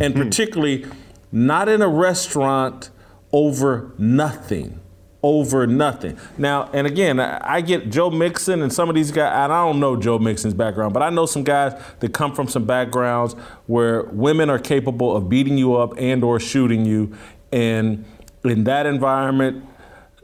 [0.00, 0.22] And hmm.
[0.22, 0.86] particularly
[1.32, 2.90] not in a restaurant
[3.32, 4.80] over nothing
[5.22, 6.16] over nothing.
[6.36, 9.80] Now, and again, I get Joe Mixon and some of these guys, and I don't
[9.80, 13.34] know Joe Mixon's background, but I know some guys that come from some backgrounds
[13.66, 17.16] where women are capable of beating you up and or shooting you.
[17.50, 18.04] And
[18.44, 19.64] in that environment,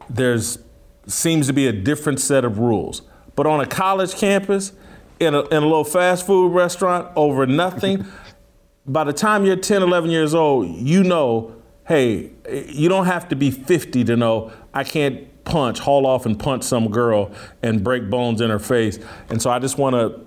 [0.09, 0.59] there's
[1.07, 3.03] seems to be a different set of rules.
[3.37, 4.73] But on a college campus,
[5.21, 8.07] in a, in a little fast food restaurant over nothing,
[8.87, 11.55] by the time you're 10, 11 years old, you know
[11.87, 12.31] hey,
[12.67, 16.65] you don't have to be 50 to know I can't punch, haul off and punch
[16.65, 17.31] some girl
[17.63, 18.99] and break bones in her face.
[19.29, 20.21] And so I just want to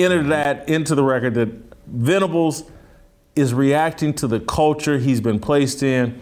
[0.00, 0.28] enter mm-hmm.
[0.28, 1.48] that into the record that
[1.86, 2.64] Venables
[3.34, 6.20] is reacting to the culture he's been placed in.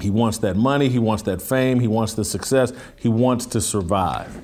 [0.00, 3.60] He wants that money, he wants that fame, he wants the success, he wants to
[3.60, 4.40] survive.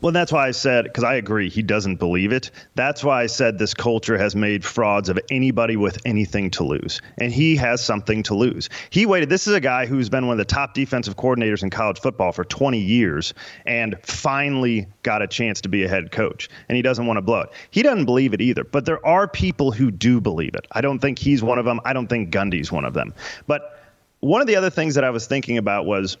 [0.00, 2.50] Well, that's why I said, because I agree, he doesn't believe it.
[2.74, 7.02] That's why I said this culture has made frauds of anybody with anything to lose.
[7.18, 8.70] And he has something to lose.
[8.88, 9.28] He waited.
[9.28, 12.32] This is a guy who's been one of the top defensive coordinators in college football
[12.32, 13.34] for 20 years
[13.66, 16.48] and finally got a chance to be a head coach.
[16.68, 17.50] And he doesn't want to blow it.
[17.70, 18.64] He doesn't believe it either.
[18.64, 20.66] But there are people who do believe it.
[20.72, 21.78] I don't think he's one of them.
[21.84, 23.12] I don't think Gundy's one of them.
[23.46, 23.79] But
[24.20, 26.16] one of the other things that I was thinking about was,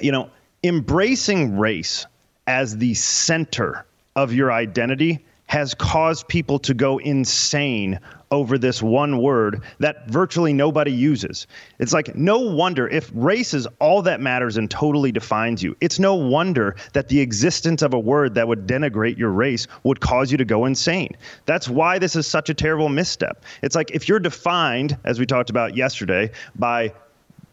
[0.00, 0.30] you know,
[0.64, 2.06] embracing race
[2.46, 3.84] as the center
[4.16, 7.98] of your identity has caused people to go insane
[8.30, 11.48] over this one word that virtually nobody uses.
[11.80, 15.76] It's like no wonder if race is all that matters and totally defines you.
[15.80, 19.98] It's no wonder that the existence of a word that would denigrate your race would
[19.98, 21.16] cause you to go insane.
[21.46, 23.44] That's why this is such a terrible misstep.
[23.60, 26.92] It's like if you're defined, as we talked about yesterday, by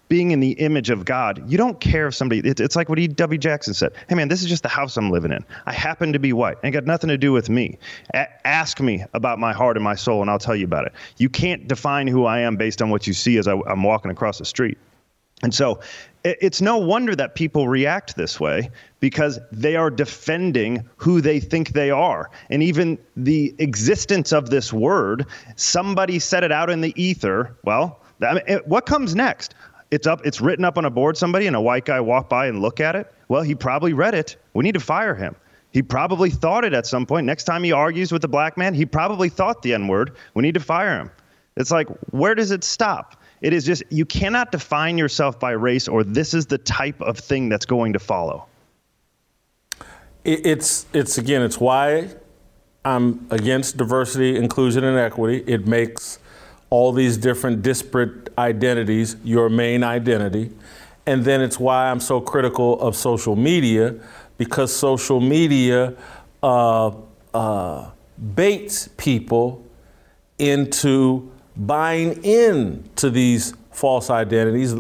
[0.10, 3.00] being in the image of God, you don't care if somebody, it, it's like what
[3.00, 3.38] E.W.
[3.38, 3.94] Jackson said.
[4.08, 5.44] Hey, man, this is just the house I'm living in.
[5.66, 6.58] I happen to be white.
[6.64, 7.78] Ain't got nothing to do with me.
[8.14, 10.94] A- ask me about my heart and my soul, and I'll tell you about it.
[11.18, 14.12] You can't define who I am based on what you see as I, I'm walking
[14.12, 14.78] across the street.
[15.44, 15.80] And so
[16.24, 21.40] it, it's no wonder that people react this way because they are defending who they
[21.40, 22.30] think they are.
[22.50, 27.56] And even the existence of this word, somebody said it out in the ether.
[27.64, 29.54] Well, I mean, what comes next?
[29.90, 30.26] It's up.
[30.26, 31.18] It's written up on a board.
[31.18, 33.12] Somebody and a white guy walk by and look at it.
[33.30, 34.36] Well, he probably read it.
[34.54, 35.36] We need to fire him.
[35.72, 37.26] He probably thought it at some point.
[37.26, 40.16] Next time he argues with a black man, he probably thought the N word.
[40.34, 41.12] We need to fire him.
[41.56, 43.22] It's like, where does it stop?
[43.42, 47.18] It is just, you cannot define yourself by race, or this is the type of
[47.18, 48.46] thing that's going to follow.
[50.24, 52.10] It's, it's again, it's why
[52.84, 55.44] I'm against diversity, inclusion, and equity.
[55.48, 56.20] It makes
[56.70, 60.52] all these different disparate identities your main identity.
[61.06, 63.96] And then it's why I'm so critical of social media
[64.38, 65.96] because social media
[66.44, 66.92] uh,
[67.34, 67.90] uh,
[68.36, 69.66] baits people
[70.38, 74.76] into buying in to these false identities,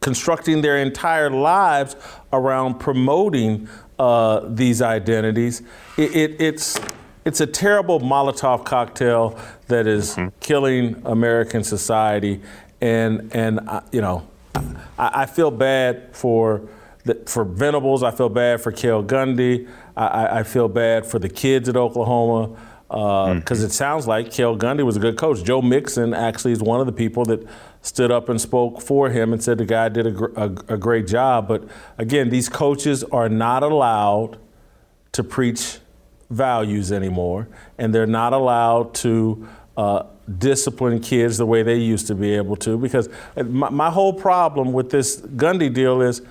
[0.00, 1.96] constructing their entire lives
[2.32, 3.68] around promoting
[3.98, 5.62] uh, these identities.
[5.96, 6.78] It, it, it's
[7.24, 10.28] it's a terrible Molotov cocktail that is mm-hmm.
[10.40, 12.40] killing American society,
[12.80, 16.68] and and uh, you know, I, I, feel bad for
[17.04, 18.02] the, for Venables.
[18.02, 19.68] I feel bad for Cale Gundy.
[19.96, 22.56] I, I feel bad for the kids at Oklahoma
[22.88, 23.64] because uh, mm-hmm.
[23.64, 25.42] it sounds like Cale Gundy was a good coach.
[25.44, 27.46] Joe Mixon actually is one of the people that
[27.80, 30.76] stood up and spoke for him and said the guy did a, gr- a, a
[30.76, 31.48] great job.
[31.48, 31.64] But
[31.98, 34.38] again, these coaches are not allowed
[35.12, 35.78] to preach
[36.32, 40.04] values anymore, and they're not allowed to uh,
[40.38, 42.78] discipline kids the way they used to be able to.
[42.78, 46.22] Because my, my whole problem with this Gundy deal is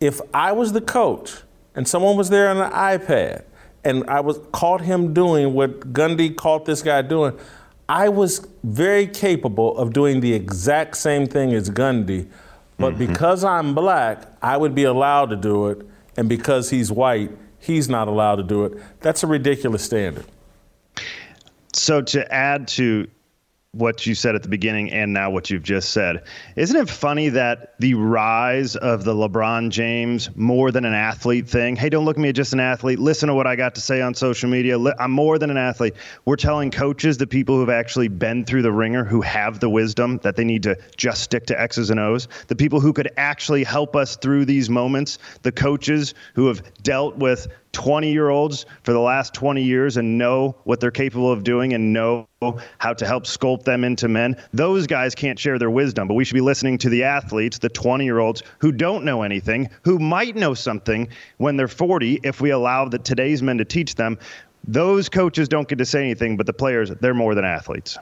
[0.00, 1.34] if I was the coach
[1.74, 3.44] and someone was there on an iPad
[3.84, 7.38] and I was caught him doing what Gundy caught this guy doing,
[7.88, 12.28] I was very capable of doing the exact same thing as Gundy.
[12.78, 13.06] But mm-hmm.
[13.06, 15.86] because I'm black, I would be allowed to do it.
[16.16, 18.72] And because he's white, he's not allowed to do it.
[19.00, 20.26] That's a ridiculous standard.
[21.72, 23.06] So to add to
[23.72, 26.24] what you said at the beginning and now what you've just said.
[26.56, 31.76] Isn't it funny that the rise of the LeBron James more than an athlete thing?
[31.76, 32.98] Hey, don't look at me as just an athlete.
[32.98, 34.76] Listen to what I got to say on social media.
[34.98, 35.94] I'm more than an athlete.
[36.24, 39.70] We're telling coaches, the people who have actually been through the ringer, who have the
[39.70, 43.12] wisdom that they need to just stick to X's and O's, the people who could
[43.16, 48.66] actually help us through these moments, the coaches who have dealt with 20 year olds
[48.82, 52.26] for the last 20 years and know what they're capable of doing and know
[52.78, 54.36] how to help sculpt them into men.
[54.52, 57.68] Those guys can't share their wisdom, but we should be listening to the athletes, the
[57.68, 62.40] 20 year olds who don't know anything, who might know something when they're 40 if
[62.40, 64.18] we allow the today's men to teach them.
[64.66, 67.98] Those coaches don't get to say anything, but the players, they're more than athletes.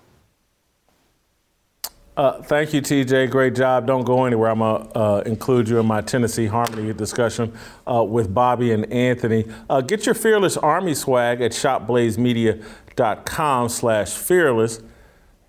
[2.18, 3.30] Uh, thank you, TJ.
[3.30, 3.86] Great job.
[3.86, 4.50] Don't go anywhere.
[4.50, 8.92] I'm going to uh, include you in my Tennessee Harmony discussion uh, with Bobby and
[8.92, 9.46] Anthony.
[9.70, 14.82] Uh, get your Fearless Army swag at shopblazemedia.com slash fearless.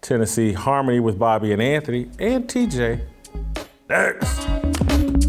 [0.01, 3.01] Tennessee Harmony with Bobby and Anthony and TJ.
[3.89, 5.28] Next.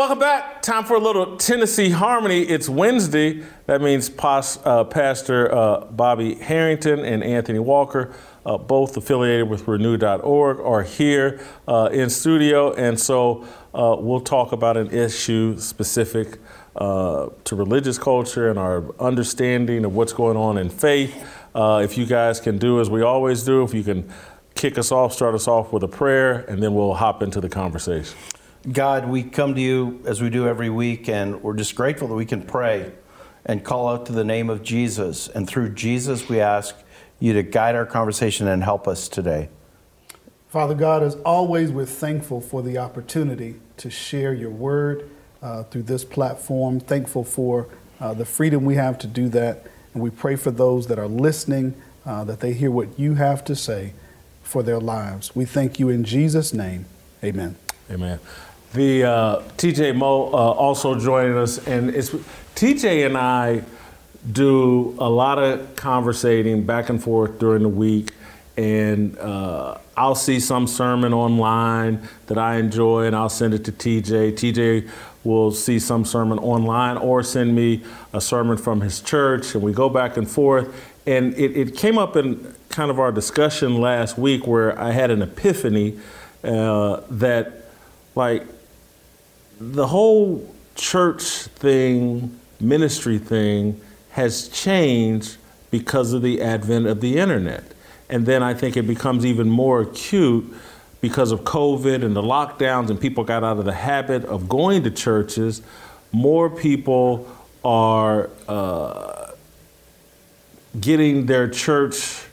[0.00, 0.62] Welcome back.
[0.62, 2.40] Time for a little Tennessee Harmony.
[2.40, 3.44] It's Wednesday.
[3.66, 8.10] That means uh, Pastor uh, Bobby Harrington and Anthony Walker,
[8.46, 11.38] uh, both affiliated with Renew.org, are here
[11.68, 12.72] uh, in studio.
[12.72, 16.38] And so uh, we'll talk about an issue specific
[16.76, 21.14] uh, to religious culture and our understanding of what's going on in faith.
[21.54, 24.10] If you guys can do as we always do, if you can
[24.54, 27.50] kick us off, start us off with a prayer, and then we'll hop into the
[27.50, 28.16] conversation.
[28.68, 32.14] God, we come to you as we do every week, and we're just grateful that
[32.14, 32.92] we can pray
[33.46, 35.28] and call out to the name of Jesus.
[35.28, 36.76] And through Jesus, we ask
[37.20, 39.48] you to guide our conversation and help us today.
[40.48, 45.08] Father God, as always, we're thankful for the opportunity to share your word
[45.40, 46.80] uh, through this platform.
[46.80, 47.66] Thankful for
[47.98, 49.64] uh, the freedom we have to do that.
[49.94, 53.42] And we pray for those that are listening uh, that they hear what you have
[53.44, 53.94] to say
[54.42, 55.34] for their lives.
[55.34, 56.84] We thank you in Jesus' name.
[57.24, 57.56] Amen.
[57.90, 58.20] Amen.
[58.72, 62.10] The uh, TJ Moe uh, also joining us, and it's
[62.54, 63.64] TJ and I
[64.30, 68.12] do a lot of conversating back and forth during the week,
[68.56, 73.72] and uh, I'll see some sermon online that I enjoy, and I'll send it to
[73.72, 74.34] TJ.
[74.34, 74.88] TJ
[75.24, 79.72] will see some sermon online or send me a sermon from his church, and we
[79.72, 80.92] go back and forth.
[81.08, 85.10] And it, it came up in kind of our discussion last week where I had
[85.10, 85.98] an epiphany
[86.44, 87.64] uh, that,
[88.14, 88.46] like,
[89.60, 93.78] the whole church thing, ministry thing,
[94.10, 95.36] has changed
[95.70, 97.62] because of the advent of the internet.
[98.08, 100.52] And then I think it becomes even more acute
[101.02, 104.82] because of COVID and the lockdowns, and people got out of the habit of going
[104.84, 105.62] to churches.
[106.10, 107.30] More people
[107.62, 109.32] are uh,
[110.80, 112.24] getting their church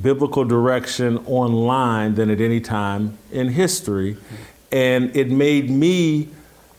[0.00, 4.16] biblical direction online than at any time in history.
[4.70, 6.28] And it made me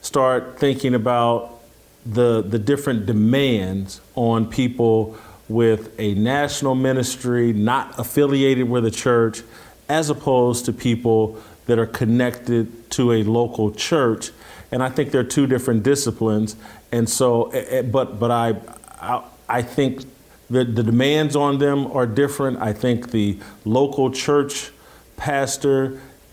[0.02, 1.60] start thinking about
[2.06, 5.18] the, the different demands on people
[5.48, 9.42] with a national ministry, not affiliated with a church,
[9.90, 14.32] as opposed to people that are connected to a local church.
[14.72, 16.56] And I think they're two different disciplines.
[16.92, 18.56] And so, eh, eh, but, but I,
[19.02, 20.04] I, I think
[20.50, 22.60] the, the demands on them are different.
[22.60, 24.72] I think the local church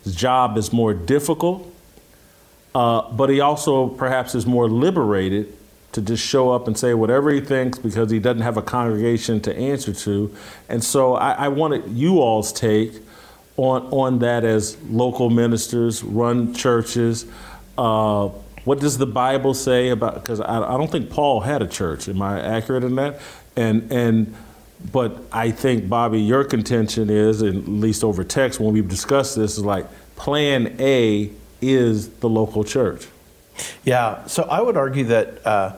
[0.07, 1.73] pastor's job is more difficult,
[2.75, 5.53] uh, but he also perhaps is more liberated
[5.93, 9.41] to just show up and say whatever he thinks because he doesn't have a congregation
[9.41, 10.35] to answer to.
[10.69, 12.93] And so I, I wanted you all's take
[13.57, 17.25] on, on that as local ministers, run churches.
[17.79, 18.29] Uh,
[18.65, 20.15] what does the Bible say about?
[20.15, 22.09] Because I, I don't think Paul had a church.
[22.09, 23.21] Am I accurate in that?
[23.57, 24.35] And and
[24.93, 29.59] but I think Bobby, your contention is, at least over text when we've discussed this,
[29.59, 33.07] is like Plan A is the local church.
[33.85, 34.27] Yeah.
[34.27, 35.77] So I would argue that uh,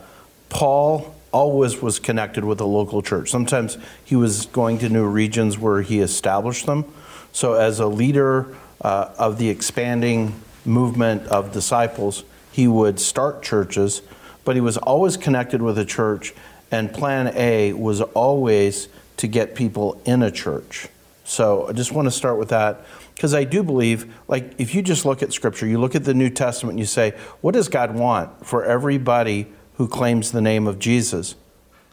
[0.49, 3.31] Paul always was connected with a local church.
[3.31, 6.85] Sometimes he was going to new regions where he established them.
[7.33, 14.03] So as a leader uh, of the expanding movement of disciples, he would start churches,
[14.45, 16.35] but he was always connected with a church
[16.71, 18.89] and plan A was always
[19.19, 20.89] to get people in a church.
[21.25, 24.83] So I just want to start with that because I do believe, like, if you
[24.83, 27.11] just look at Scripture, you look at the New Testament, and you say,
[27.41, 31.35] what does God want for everybody who claims the name of Jesus?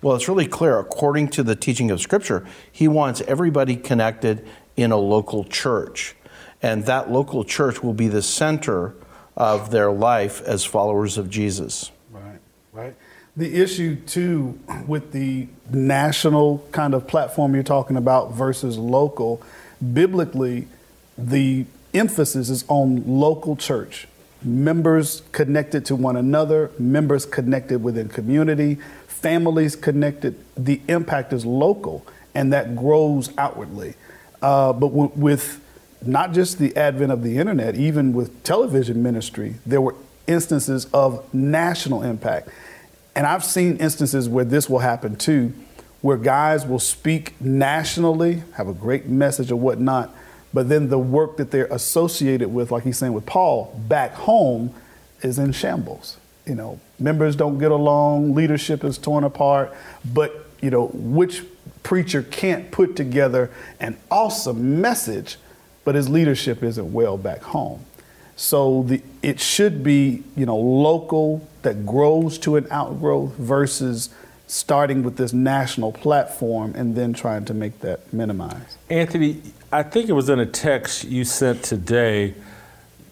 [0.02, 0.78] Well, it's really clear.
[0.78, 4.46] According to the teaching of Scripture, He wants everybody connected
[4.78, 6.16] in a local church.
[6.62, 8.94] And that local church will be the center
[9.36, 11.92] of their life as followers of Jesus.
[12.12, 12.40] Right,
[12.72, 12.96] right
[13.38, 14.58] the issue too
[14.88, 19.42] with the national kind of platform you're talking about versus local
[19.94, 20.68] biblically
[21.18, 24.08] the emphasis is on local church.
[24.42, 28.78] Members connected to one another members connected within community
[29.08, 30.36] families connected.
[30.56, 33.96] The impact is local and that grows outwardly.
[34.42, 35.62] Uh, but w- with
[36.06, 39.96] not just the advent of the internet even with television ministry there were
[40.28, 42.50] instances of national impact
[43.16, 45.54] and I've seen instances where this will happen too,
[46.02, 50.14] where guys will speak nationally, have a great message or whatnot,
[50.54, 54.74] but then the work that they're associated with, like he's saying with Paul, back home
[55.22, 56.18] is in shambles.
[56.46, 59.74] You know, members don't get along, leadership is torn apart,
[60.14, 61.44] but you know, which
[61.84, 65.38] preacher can't put together an awesome message,
[65.84, 67.86] but his leadership isn't well back home.
[68.36, 74.10] So the, it should be, you know, local that grows to an outgrowth versus
[74.48, 78.78] starting with this national platform and then trying to make that minimize.
[78.90, 79.42] Anthony,
[79.72, 82.36] I think it was in a text you sent today.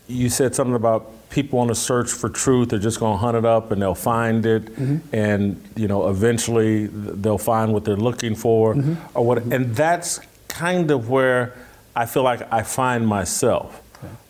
[0.08, 2.70] You said something about people on a search for truth.
[2.70, 5.16] They're just going to hunt it up and they'll find it, mm-hmm.
[5.16, 9.18] and you know, eventually they'll find what they're looking for, mm-hmm.
[9.18, 9.40] or what.
[9.40, 9.52] Mm-hmm.
[9.52, 11.56] And that's kind of where
[11.96, 13.82] I feel like I find myself.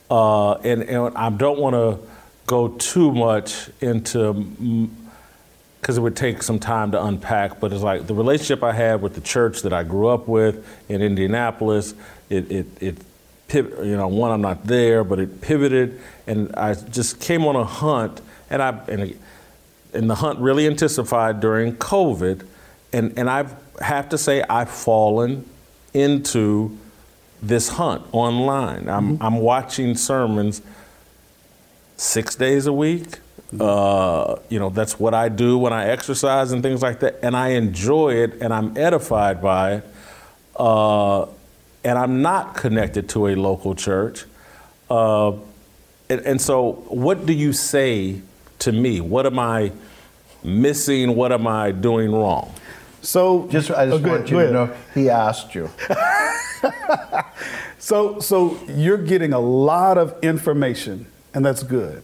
[0.09, 2.12] Uh, and, and I don't want to
[2.47, 4.89] go too much into
[5.79, 7.59] because it would take some time to unpack.
[7.59, 10.65] But it's like the relationship I had with the church that I grew up with
[10.89, 11.93] in Indianapolis.
[12.29, 12.97] It it it
[13.53, 17.63] you know one I'm not there, but it pivoted, and I just came on a
[17.65, 19.19] hunt, and I and,
[19.93, 22.45] and the hunt really intensified during COVID,
[22.91, 23.47] and and I
[23.81, 25.47] have to say I've fallen
[25.93, 26.77] into
[27.41, 28.89] this hunt online.
[28.89, 29.23] I'm mm-hmm.
[29.23, 30.61] I'm watching sermons
[31.97, 33.19] six days a week.
[33.59, 37.19] Uh, you know, that's what I do when I exercise and things like that.
[37.21, 39.85] And I enjoy it and I'm edified by it.
[40.55, 41.25] Uh,
[41.83, 44.25] and I'm not connected to a local church.
[44.89, 45.33] Uh,
[46.09, 48.21] and, and so, what do you say
[48.59, 49.01] to me?
[49.01, 49.71] What am I
[50.43, 51.15] missing?
[51.15, 52.53] What am I doing wrong?
[53.01, 55.69] So Just, I just Oh, go want ahead, you to know he asked you.
[57.77, 62.03] So, so you're getting a lot of information, and that's good.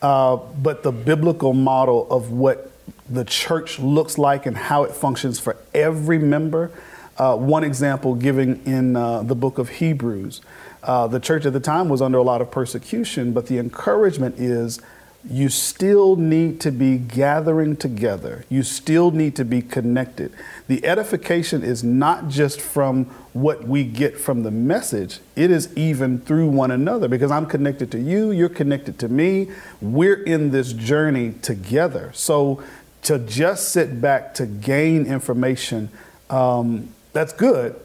[0.00, 2.70] Uh, but the biblical model of what
[3.08, 6.70] the church looks like and how it functions for every member.
[7.16, 10.40] Uh, one example given in uh, the book of Hebrews.
[10.82, 14.38] Uh, the church at the time was under a lot of persecution, but the encouragement
[14.38, 14.80] is
[15.28, 18.44] you still need to be gathering together.
[18.48, 20.32] You still need to be connected.
[20.68, 23.12] The edification is not just from
[23.42, 27.90] what we get from the message, it is even through one another because I'm connected
[27.92, 29.48] to you, you're connected to me.
[29.80, 32.10] We're in this journey together.
[32.14, 32.62] So
[33.02, 35.90] to just sit back to gain information,
[36.30, 37.78] um, that's good.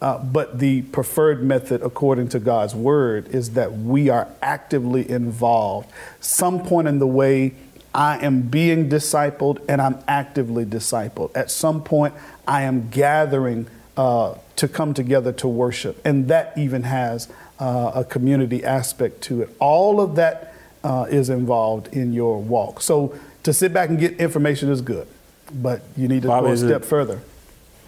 [0.00, 5.90] Uh, but the preferred method, according to God's word, is that we are actively involved.
[6.20, 7.54] Some point in the way,
[7.92, 11.36] I am being discipled and I'm actively discipled.
[11.36, 12.14] At some point,
[12.46, 13.66] I am gathering
[13.96, 16.00] uh, to come together to worship.
[16.04, 17.28] And that even has
[17.58, 19.50] uh, a community aspect to it.
[19.60, 20.54] All of that
[20.84, 22.80] uh, is involved in your walk.
[22.80, 25.06] So to sit back and get information is good,
[25.52, 27.20] but you need to Bobby, go a is it- step further.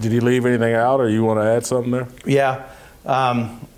[0.01, 2.09] Did you leave anything out, or you want to add something there?
[2.25, 2.67] Yeah.
[3.05, 3.69] Um,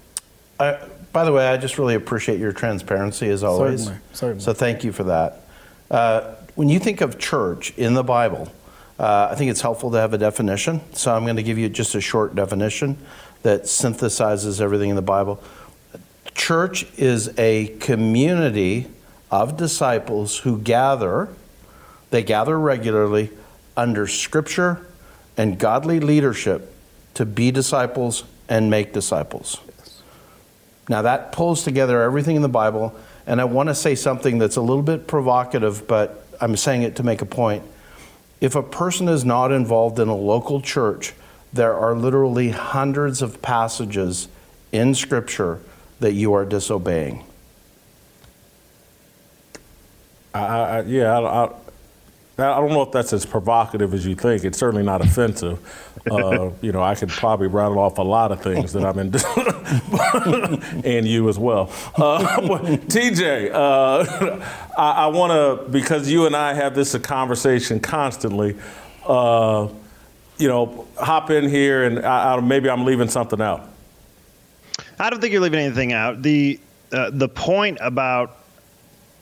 [0.61, 0.79] I,
[1.13, 3.87] by the way, I just really appreciate your transparency as always.
[3.87, 4.45] Certainly, certainly.
[4.45, 5.41] So thank you for that.
[5.91, 8.53] Uh, when you think of church in the Bible,
[9.03, 10.81] uh, I think it's helpful to have a definition.
[10.93, 12.97] So I'm going to give you just a short definition
[13.43, 15.43] that synthesizes everything in the Bible.
[16.35, 18.87] Church is a community
[19.29, 21.29] of disciples who gather,
[22.11, 23.31] they gather regularly
[23.77, 24.87] under scripture
[25.37, 26.73] and godly leadership
[27.15, 29.59] to be disciples and make disciples.
[30.89, 32.95] Now, that pulls together everything in the Bible,
[33.27, 36.97] and I want to say something that's a little bit provocative, but I'm saying it
[36.97, 37.65] to make a point.
[38.43, 41.15] If a person is not involved in a local church,
[41.53, 44.27] there are literally hundreds of passages
[44.73, 45.61] in Scripture
[46.01, 47.25] that you are disobeying.
[50.35, 51.51] I, I, yeah, I, I,
[52.39, 54.43] I don't know if that's as provocative as you think.
[54.45, 55.61] It's certainly not offensive.
[56.11, 60.85] Uh, you know, I could probably rattle off a lot of things that I'm in,
[60.85, 61.71] and you as well.
[61.95, 62.19] Uh,
[62.89, 64.45] TJ, uh,
[64.77, 68.57] I, I want to because you and I have this conversation constantly.
[69.05, 69.69] Uh,
[70.39, 73.69] you know, hop in here, and I, I, maybe I'm leaving something out.
[74.99, 76.23] I don't think you're leaving anything out.
[76.23, 76.59] The
[76.93, 78.39] uh, the point about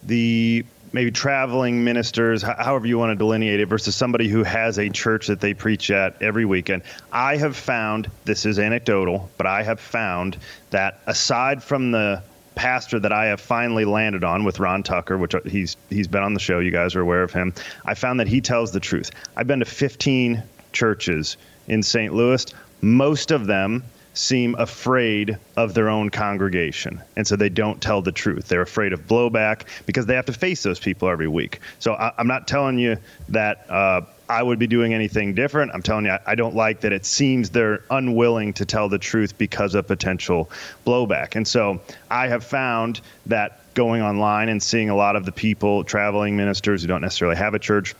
[0.03, 4.89] the maybe traveling ministers, however you want to delineate it, versus somebody who has a
[4.89, 6.83] church that they preach at every weekend.
[7.13, 10.37] I have found this is anecdotal, but I have found
[10.71, 12.23] that aside from the
[12.55, 16.35] pastor that I have finally landed on with Ron Tucker, which he's he's been on
[16.35, 16.59] the show.
[16.59, 17.55] You guys are aware of him.
[17.85, 19.11] I found that he tells the truth.
[19.37, 20.43] I've been to 15
[20.73, 21.37] churches
[21.69, 22.13] in St.
[22.13, 22.47] Louis.
[22.83, 23.85] Most of them
[24.15, 27.01] seem afraid of their own congregation.
[27.17, 28.49] And so they don't tell the truth.
[28.49, 31.61] They're afraid of blowback because they have to face those people every week.
[31.79, 32.97] So I, I'm not telling you
[33.29, 35.73] that uh, I would be doing anything different.
[35.75, 39.37] I'm telling you, I, don't like that it seems they're unwilling to tell the truth
[39.37, 40.49] because of potential
[40.87, 41.35] blowback.
[41.35, 45.83] And so I have found that going online and seeing a lot of the people,
[45.83, 47.97] traveling ministers who don't necessarily have a church,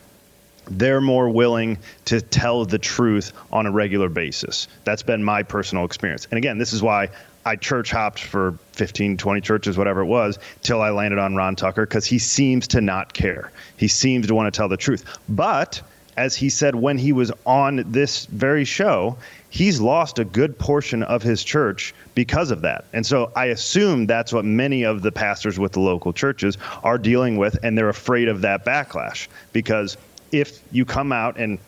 [0.71, 4.69] they're more willing to tell the truth on a regular basis.
[4.85, 6.29] That's been my personal experience.
[6.31, 7.09] And again, this is why
[7.45, 11.57] I church hopped for 15, 20 churches, whatever it was, till I landed on Ron
[11.57, 13.51] Tucker because he seems to not care.
[13.77, 15.05] He seems to want to tell the truth.
[15.29, 15.83] But
[16.21, 19.17] as he said when he was on this very show,
[19.49, 22.85] he's lost a good portion of his church because of that.
[22.93, 26.99] And so I assume that's what many of the pastors with the local churches are
[26.99, 29.97] dealing with, and they're afraid of that backlash because
[30.31, 31.59] if you come out and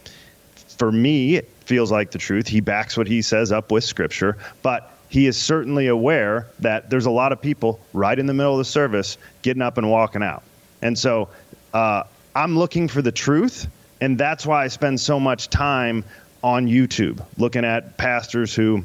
[0.76, 4.36] for me it feels like the truth he backs what he says up with scripture
[4.62, 8.52] but he is certainly aware that there's a lot of people right in the middle
[8.52, 10.44] of the service getting up and walking out
[10.80, 11.28] and so
[11.74, 12.04] uh,
[12.36, 13.66] i'm looking for the truth
[14.02, 16.02] And that's why I spend so much time
[16.42, 18.82] on YouTube looking at pastors who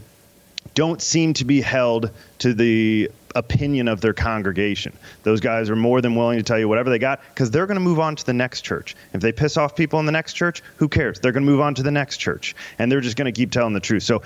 [0.75, 4.95] don't seem to be held to the opinion of their congregation.
[5.23, 7.79] Those guys are more than willing to tell you whatever they got because they're going
[7.79, 8.95] to move on to the next church.
[9.13, 11.19] If they piss off people in the next church, who cares?
[11.19, 13.49] They're going to move on to the next church and they're just going to keep
[13.49, 14.03] telling the truth.
[14.03, 14.21] So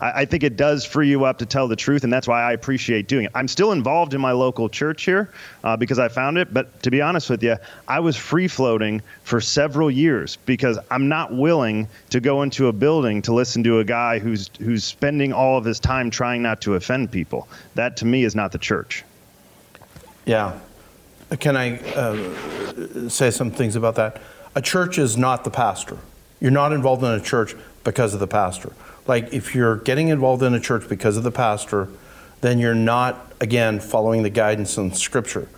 [0.00, 2.42] I, I think it does free you up to tell the truth, and that's why
[2.42, 3.32] I appreciate doing it.
[3.34, 5.30] I'm still involved in my local church here
[5.64, 7.56] uh, because I found it, but to be honest with you,
[7.88, 12.72] I was free floating for several years because I'm not willing to go into a
[12.72, 16.60] building to listen to a guy who's who's spending all of his time trying not
[16.62, 17.48] to offend people.
[17.74, 19.04] That to me is not the church.
[20.24, 20.58] Yeah.
[21.40, 24.20] Can I uh, say some things about that?
[24.54, 25.98] A church is not the pastor.
[26.40, 28.72] You're not involved in a church because of the pastor.
[29.06, 31.88] Like, if you're getting involved in a church because of the pastor,
[32.40, 35.48] then you're not, again, following the guidance in Scripture.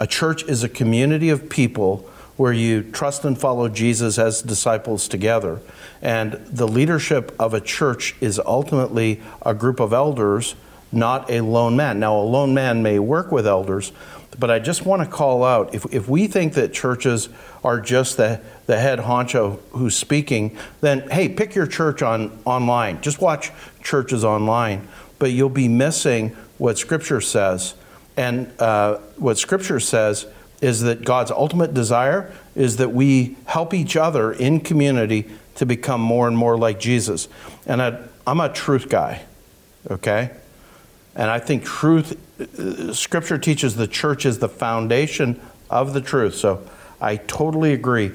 [0.00, 5.06] A church is a community of people where you trust and follow Jesus as disciples
[5.06, 5.60] together.
[6.02, 10.56] And the leadership of a church is ultimately a group of elders,
[10.90, 12.00] not a lone man.
[12.00, 13.92] Now, a lone man may work with elders,
[14.38, 17.28] but I just want to call out if, if we think that churches
[17.62, 23.00] are just the, the head honcho who's speaking, then hey, pick your church on online.
[23.00, 23.50] Just watch
[23.82, 27.74] churches online, but you'll be missing what Scripture says.
[28.16, 30.26] And uh, what Scripture says
[30.60, 35.26] is that God's ultimate desire is that we help each other in community
[35.56, 37.28] to become more and more like Jesus.
[37.66, 39.24] And I, I'm a truth guy,
[39.90, 40.30] okay?
[41.14, 42.18] And I think truth,
[42.92, 46.34] Scripture teaches the church is the foundation of the truth.
[46.34, 46.68] So
[47.00, 48.12] I totally agree.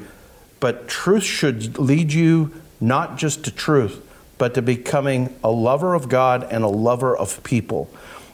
[0.60, 2.52] But truth should lead you
[2.82, 4.06] not just to truth,
[4.38, 7.90] but to becoming a lover of God and a lover of people.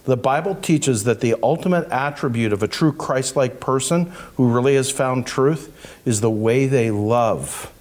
[0.05, 4.75] The Bible teaches that the ultimate attribute of a true Christ like person who really
[4.75, 7.71] has found truth is the way they love.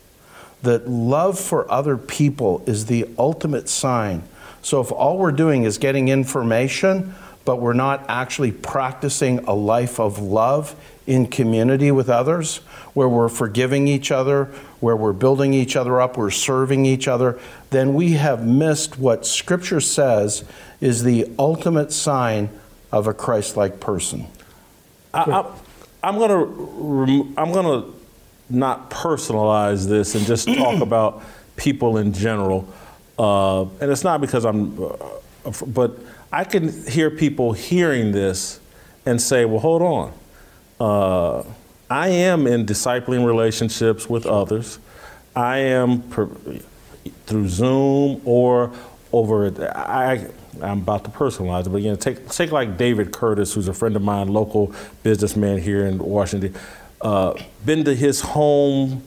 [0.62, 4.22] That love for other people is the ultimate sign.
[4.62, 10.00] So if all we're doing is getting information, but we're not actually practicing a life
[10.00, 10.74] of love
[11.06, 12.58] in community with others,
[12.94, 14.46] where we're forgiving each other,
[14.80, 17.38] where we're building each other up, we're serving each other,
[17.70, 20.44] then we have missed what Scripture says
[20.80, 22.48] is the ultimate sign
[22.90, 24.26] of a Christ like person.
[25.12, 25.44] I,
[26.02, 27.94] am going to I'm going to
[28.50, 31.22] not personalize this and just talk about
[31.56, 32.72] people in general.
[33.18, 34.96] Uh, and it's not because I'm, uh,
[35.66, 35.98] but
[36.34, 38.58] I can hear people hearing this
[39.06, 40.12] and say, well, hold on.
[40.80, 41.44] Uh,
[41.88, 44.80] I am in discipling relationships with others.
[45.36, 46.28] I am per,
[47.26, 48.72] through Zoom or
[49.12, 49.46] over.
[49.76, 50.26] I,
[50.60, 53.94] I'm about to personalize it, but again, take take like David Curtis, who's a friend
[53.94, 54.74] of mine, local
[55.04, 56.56] businessman here in Washington.
[57.00, 59.04] Uh, been to his home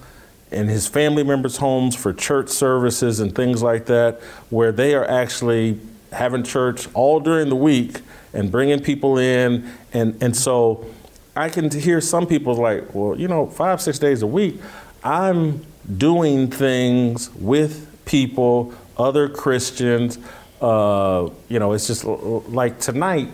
[0.50, 5.06] and his family members' homes for church services and things like that, where they are
[5.10, 5.78] actually
[6.18, 8.02] having church all during the week
[8.34, 10.86] and bringing people in, and and so
[11.36, 14.60] I can hear some people like, well, you know, five, six days a week,
[15.04, 15.66] I'm
[15.98, 20.18] doing things with people, other Christians.
[20.60, 23.30] Uh, you know, it's just like tonight,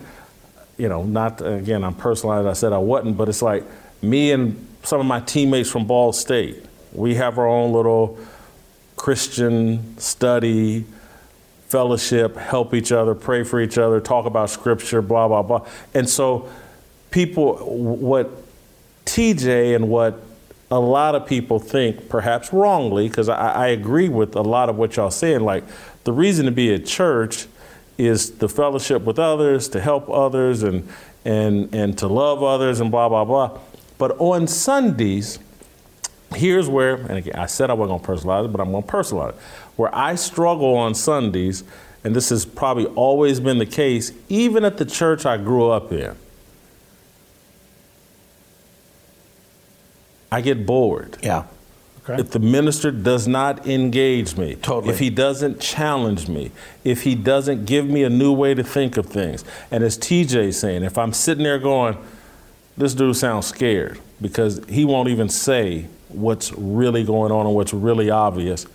[0.76, 3.64] you know, not again, I'm personalized, I said I wasn't, but it's like
[4.02, 6.62] me and some of my teammates from Ball State.
[6.92, 8.18] We have our own little
[8.96, 10.84] Christian study,
[11.68, 15.66] fellowship, help each other, pray for each other, talk about scripture, blah, blah, blah.
[15.92, 16.48] And so,
[17.10, 18.30] people, what
[19.06, 20.20] TJ and what
[20.70, 24.76] a lot of people think, perhaps wrongly, because I, I, agree with a lot of
[24.76, 25.40] what y'all saying.
[25.40, 25.62] Like,
[26.04, 27.46] the reason to be at church
[27.98, 30.88] is the fellowship with others, to help others, and
[31.24, 33.58] and and to love others, and blah blah blah.
[33.98, 35.38] But on Sundays,
[36.34, 39.30] here's where, and again, I said I wasn't gonna personalize it, but I'm gonna personalize
[39.30, 39.36] it.
[39.76, 41.64] Where I struggle on Sundays,
[42.04, 45.90] and this has probably always been the case, even at the church I grew up
[45.92, 46.16] in
[50.34, 51.16] I get bored.
[51.22, 51.44] Yeah.
[52.02, 52.20] Okay.
[52.20, 54.92] If the minister does not engage me, totally.
[54.92, 56.50] if he doesn't challenge me,
[56.82, 60.58] if he doesn't give me a new way to think of things, and as TJ's
[60.58, 61.96] saying, if I'm sitting there going,
[62.76, 67.72] this dude sounds scared because he won't even say what's really going on and what's
[67.72, 68.66] really obvious.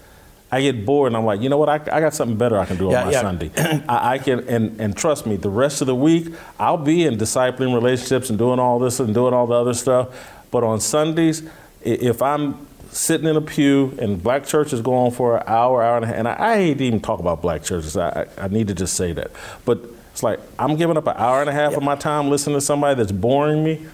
[0.51, 1.69] I get bored and I'm like, you know what?
[1.69, 3.21] I, I got something better I can do yeah, on my yeah.
[3.21, 3.51] Sunday.
[3.87, 7.17] I, I, can, and, and trust me, the rest of the week, I'll be in
[7.17, 10.09] discipling relationships and doing all this and doing all the other stuff.
[10.49, 11.47] But on Sundays,
[11.81, 15.97] if I'm sitting in a pew and black church is going for an hour, hour
[15.97, 17.95] and a half, and I, I hate to even talk about black churches.
[17.95, 19.31] I, I, need to just say that.
[19.65, 19.79] But
[20.11, 22.61] it's like I'm giving up an hour and a half of my time listening to
[22.61, 23.85] somebody that's boring me.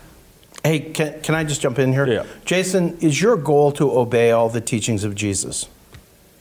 [0.64, 2.08] Hey, can, can I just jump in here?
[2.08, 2.26] Yeah.
[2.46, 5.68] Jason, is your goal to obey all the teachings of Jesus?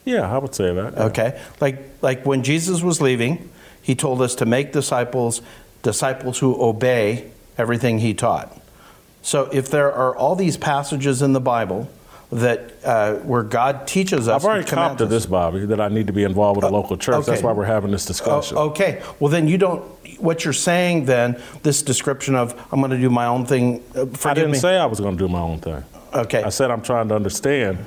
[0.04, 0.92] Yeah, I would say that.
[0.94, 1.04] yeah.
[1.04, 1.40] Okay.
[1.60, 3.50] Like like when Jesus was leaving,
[3.80, 5.42] he told us to make disciples,
[5.82, 8.56] disciples who obey everything he taught.
[9.22, 11.88] So if there are all these passages in the Bible
[12.30, 16.08] that uh, where God teaches us, I've already come to this, Bobby, that I need
[16.08, 17.24] to be involved with a local church.
[17.24, 18.58] That's why we're having this discussion.
[18.58, 19.02] Oh, okay.
[19.20, 19.82] Well, then you don't.
[20.20, 23.82] What you're saying then, this description of I'm going to do my own thing.
[23.94, 24.58] Uh, I didn't me.
[24.58, 25.82] say I was going to do my own thing.
[26.12, 26.42] Okay.
[26.42, 27.78] I said I'm trying to understand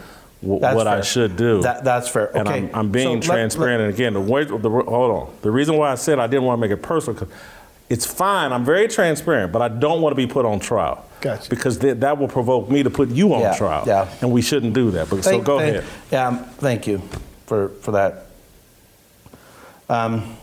[0.41, 1.61] w- what I should do.
[1.61, 2.35] That- that's fair.
[2.37, 2.57] And Okay.
[2.59, 3.81] I'm, I'm being So let- transparent.
[3.83, 5.33] and again, the way, the, hold on.
[5.41, 7.33] The reason why I said I didn't want to make it personal, because
[7.89, 8.51] it's fine.
[8.51, 11.03] I'm very transparent, but I don't want to be put on trial.
[11.21, 11.49] Gotcha.
[11.49, 13.83] Because th- that will provoke me to put you on Yeah, trial.
[13.87, 14.07] yeah.
[14.21, 15.09] And we shouldn't do that.
[15.09, 15.89] But so go thank- ahead.
[16.11, 17.01] Yeah, um, thank you
[17.47, 18.25] for, for that.
[19.89, 20.35] Um,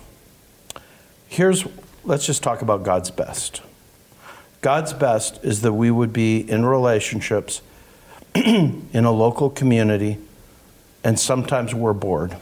[1.29, 1.65] here's,
[2.05, 3.61] let's just talk about God's best.
[4.63, 7.61] God's best is that we would be in relationships
[8.93, 10.19] in a local community,
[11.03, 12.37] and sometimes we're bored.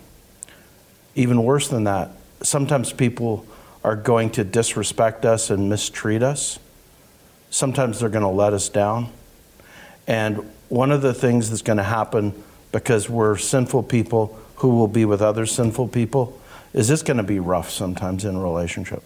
[1.14, 2.10] Even worse than that,
[2.42, 3.46] sometimes people
[3.84, 6.58] are going to disrespect us and mistreat us.
[7.50, 9.12] Sometimes they're going to let us down.
[10.06, 14.88] And one of the things that's going to happen because we're sinful people who will
[14.88, 16.40] be with other sinful people
[16.72, 19.02] is it's going to be rough sometimes in a relationship.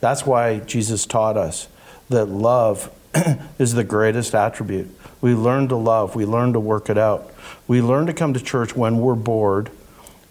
[0.00, 1.68] That's why Jesus taught us
[2.10, 2.92] that love
[3.58, 4.94] is the greatest attribute.
[5.24, 7.32] We learn to love, we learn to work it out.
[7.66, 9.70] We learn to come to church when we're bored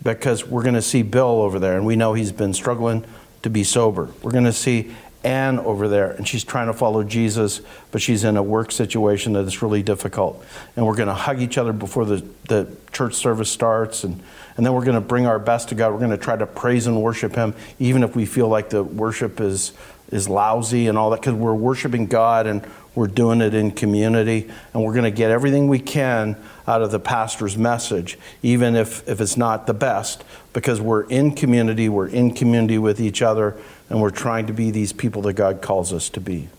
[0.03, 3.03] because we're going to see Bill over there and we know he's been struggling
[3.41, 4.11] to be sober.
[4.21, 8.23] We're going to see Ann over there and she's trying to follow Jesus, but she's
[8.23, 10.45] in a work situation that is really difficult.
[10.75, 14.21] And we're going to hug each other before the, the church service starts and,
[14.57, 15.91] and then we're going to bring our best to God.
[15.91, 18.83] We're going to try to praise and worship Him, even if we feel like the
[18.83, 19.73] worship is,
[20.11, 24.49] is lousy and all that, because we're worshiping God and we're doing it in community.
[24.73, 26.37] And we're going to get everything we can
[26.67, 30.23] out of the pastor's message, even if, if it's not the best,
[30.53, 33.57] because we're in community, we're in community with each other,
[33.89, 36.49] and we're trying to be these people that God calls us to be.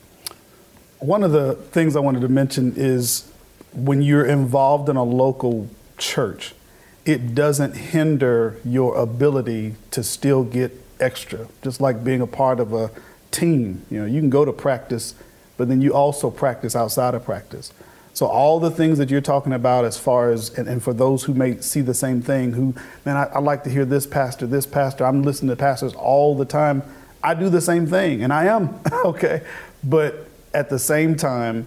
[0.99, 3.31] One of the things I wanted to mention is
[3.73, 5.69] when you're involved in a local
[5.99, 6.55] church,
[7.05, 12.73] it doesn't hinder your ability to still get extra, just like being a part of
[12.73, 12.91] a
[13.35, 13.85] team.
[13.91, 15.15] You know, you can go to practice,
[15.57, 17.73] but then you also practice outside of practice.
[18.15, 21.25] So all the things that you're talking about as far as, and, and for those
[21.25, 22.75] who may see the same thing, who,
[23.05, 26.37] man, I, I like to hear this pastor, this pastor, I'm listening to pastors all
[26.37, 26.85] the time.
[27.25, 29.43] I do the same thing, and I am, okay?
[29.83, 31.67] But at the same time,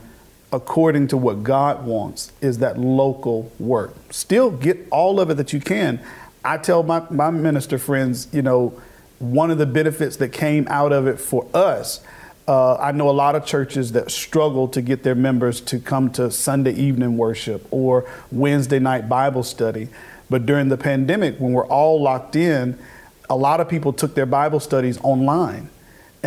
[0.54, 3.94] according to what God wants, is that local work.
[4.12, 6.00] Still get all of it that you can.
[6.46, 8.82] I tell my, my minister friends, you know,
[9.20, 12.02] one of the benefits that came out of it for us,
[12.48, 16.10] uh, I know a lot of churches that struggle to get their members to come
[16.12, 19.90] to Sunday evening worship or Wednesday night Bible study.
[20.30, 22.78] But during the pandemic, when we're all locked in,
[23.30, 25.70] a lot of people took their Bible studies online.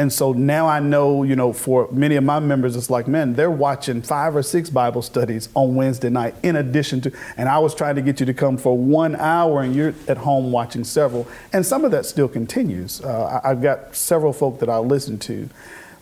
[0.00, 3.34] And so now I know, you know, for many of my members, it's like, man,
[3.34, 7.58] they're watching five or six Bible studies on Wednesday night in addition to, and I
[7.58, 10.84] was trying to get you to come for one hour and you're at home watching
[10.84, 11.28] several.
[11.52, 13.02] And some of that still continues.
[13.02, 15.50] Uh, I've got several folk that I listen to.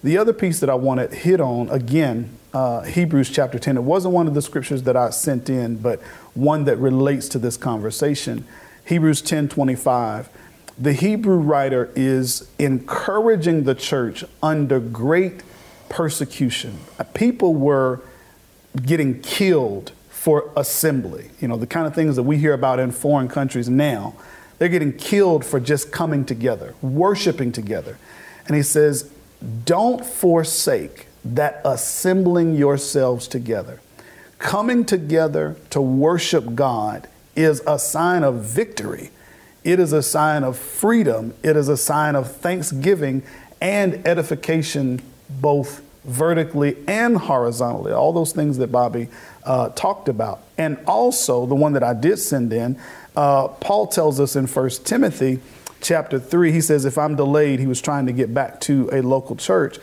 [0.04, 3.80] The other piece that I want to hit on, again, uh, Hebrews chapter 10, it
[3.80, 6.00] wasn't one of the scriptures that I sent in, but
[6.34, 8.44] one that relates to this conversation.
[8.84, 10.28] Hebrews 10 25
[10.78, 15.42] the Hebrew writer is encouraging the church under great
[15.88, 16.78] persecution.
[16.98, 18.00] Uh, People were
[18.84, 22.92] getting killed for assembly, you know, the kind of things that we hear about in
[22.92, 24.14] foreign countries now.
[24.58, 27.98] They're getting killed for just coming together, worshiping together.
[28.46, 29.10] And he says,
[29.64, 33.80] don't forsake that assembling yourselves together.
[34.38, 39.10] Coming together to worship God is a sign of victory.
[39.68, 41.34] It is a sign of freedom.
[41.42, 43.22] It is a sign of thanksgiving
[43.60, 47.92] and edification, both vertically and horizontally.
[47.92, 49.08] All those things that Bobby
[49.44, 50.40] uh, talked about.
[50.56, 52.80] And also, the one that I did send in,
[53.14, 55.38] uh, Paul tells us in 1 Timothy
[55.82, 59.02] chapter 3, he says, If I'm delayed, he was trying to get back to a
[59.02, 59.78] local church.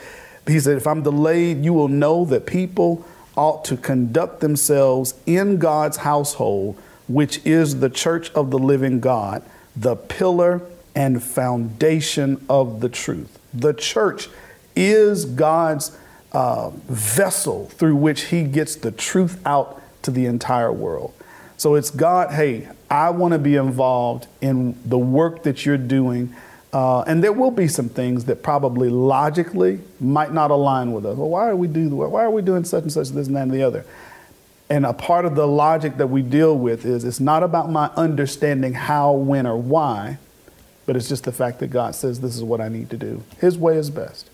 [0.48, 3.06] He said, If I'm delayed, you will know that people
[3.38, 6.76] ought to conduct themselves in God's household,
[7.08, 9.44] which is the church of the living God
[9.76, 10.62] the pillar
[10.96, 13.40] and foundation of the truth.
[13.54, 14.30] The church
[14.76, 15.98] is God's
[16.32, 21.14] uh, vessel through which He gets the truth out to the entire world.
[21.58, 26.36] So it's God, hey, I want to be involved in the work that you're doing
[26.74, 31.16] Uh, and there will be some things that probably logically might not align with us.
[31.16, 33.44] Well, why are we do why are we doing such and such, this and that
[33.44, 33.86] and the other?
[34.70, 37.92] And a part of the logic that we deal with is it's not about my
[37.96, 40.18] understanding how, when, or why,
[40.86, 43.24] but it's just the fact that God says this is what I need to do.
[43.40, 44.30] His way is best.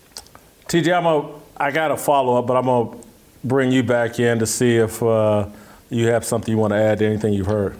[0.67, 2.97] TJ, I'm a, I got a follow up, but I'm gonna
[3.43, 5.47] bring you back in to see if uh,
[5.89, 7.77] you have something you want to add to anything you've heard.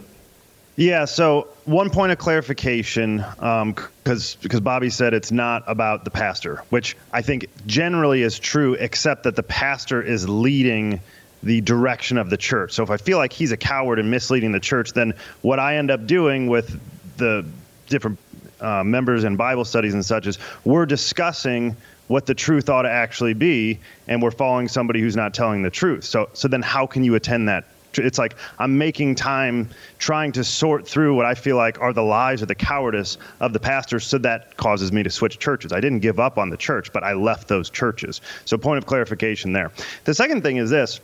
[0.76, 1.06] Yeah.
[1.06, 6.64] So one point of clarification, because um, because Bobby said it's not about the pastor,
[6.70, 11.00] which I think generally is true, except that the pastor is leading
[11.44, 12.72] the direction of the church.
[12.72, 15.78] So if I feel like he's a coward and misleading the church, then what I
[15.78, 16.80] end up doing with
[17.18, 17.46] the
[17.88, 18.20] different
[18.60, 21.76] uh, members in Bible studies and such is we're discussing
[22.08, 25.70] what the truth ought to actually be, and we're following somebody who's not telling the
[25.70, 26.04] truth.
[26.04, 27.66] So so then how can you attend that
[27.98, 32.04] it's like I'm making time trying to sort through what I feel like are the
[32.04, 34.06] lies or the cowardice of the pastors.
[34.06, 35.72] So that causes me to switch churches.
[35.72, 38.22] I didn't give up on the church, but I left those churches.
[38.46, 39.72] So, point of clarification there.
[40.06, 41.00] The second thing is this,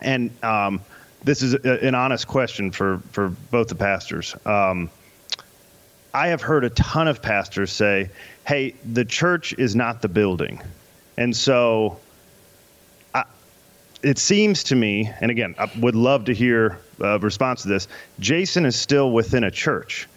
[0.00, 0.80] and um,
[1.24, 4.34] this is a, an honest question for, for both the pastors.
[4.46, 4.90] Um,
[6.14, 8.10] I have heard a ton of pastors say,
[8.46, 10.60] hey, the church is not the building.
[11.16, 11.98] And so
[14.02, 17.88] it seems to me, and again, I would love to hear a response to this.
[18.20, 20.08] Jason is still within a church.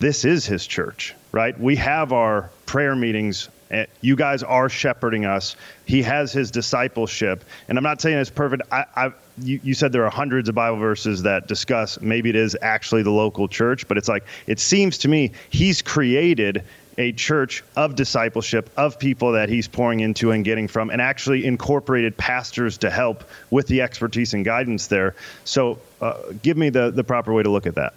[0.00, 1.58] This is his church, right?
[1.58, 3.48] We have our prayer meetings.
[3.70, 5.54] Eh, you guys are shepherding us.
[5.84, 8.62] He has his discipleship, and I'm not saying it's perfect.
[8.72, 9.12] I, I
[9.42, 13.02] you, you said there are hundreds of Bible verses that discuss maybe it is actually
[13.02, 16.64] the local church, but it's like it seems to me he's created
[16.96, 21.44] a church of discipleship of people that he's pouring into and getting from, and actually
[21.44, 25.14] incorporated pastors to help with the expertise and guidance there.
[25.44, 27.94] So, uh, give me the, the proper way to look at that.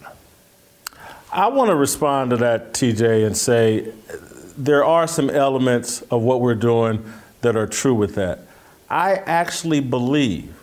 [1.31, 3.91] I want to respond to that, TJ, and say
[4.65, 7.03] there are some elements of what we're doing
[7.41, 8.41] that are true with that.
[8.89, 10.53] I actually believe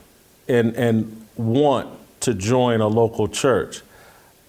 [0.48, 1.88] and, and want
[2.20, 3.82] to join a local church.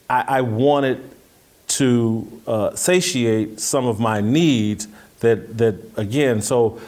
[0.10, 1.00] I, I want it
[1.70, 4.88] to uh, satiate some of my needs
[5.20, 6.80] that that again so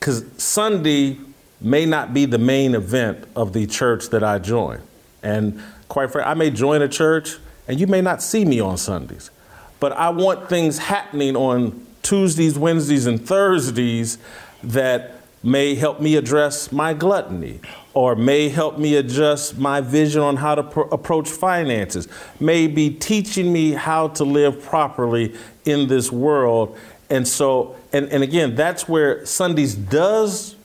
[0.00, 1.16] because sunday
[1.60, 4.80] may not be the main event of the church that i join
[5.22, 7.36] and quite frankly i may join a church
[7.68, 9.30] and you may not see me on sundays
[9.78, 14.18] but i want things happening on tuesdays wednesdays and thursdays
[14.62, 17.60] that may help me address my gluttony
[17.94, 22.08] or may help me adjust my vision on how to pr- approach finances,
[22.40, 25.34] may be teaching me how to live properly
[25.64, 26.76] in this world.
[27.08, 30.56] And so, and, and again, that's where Sundays does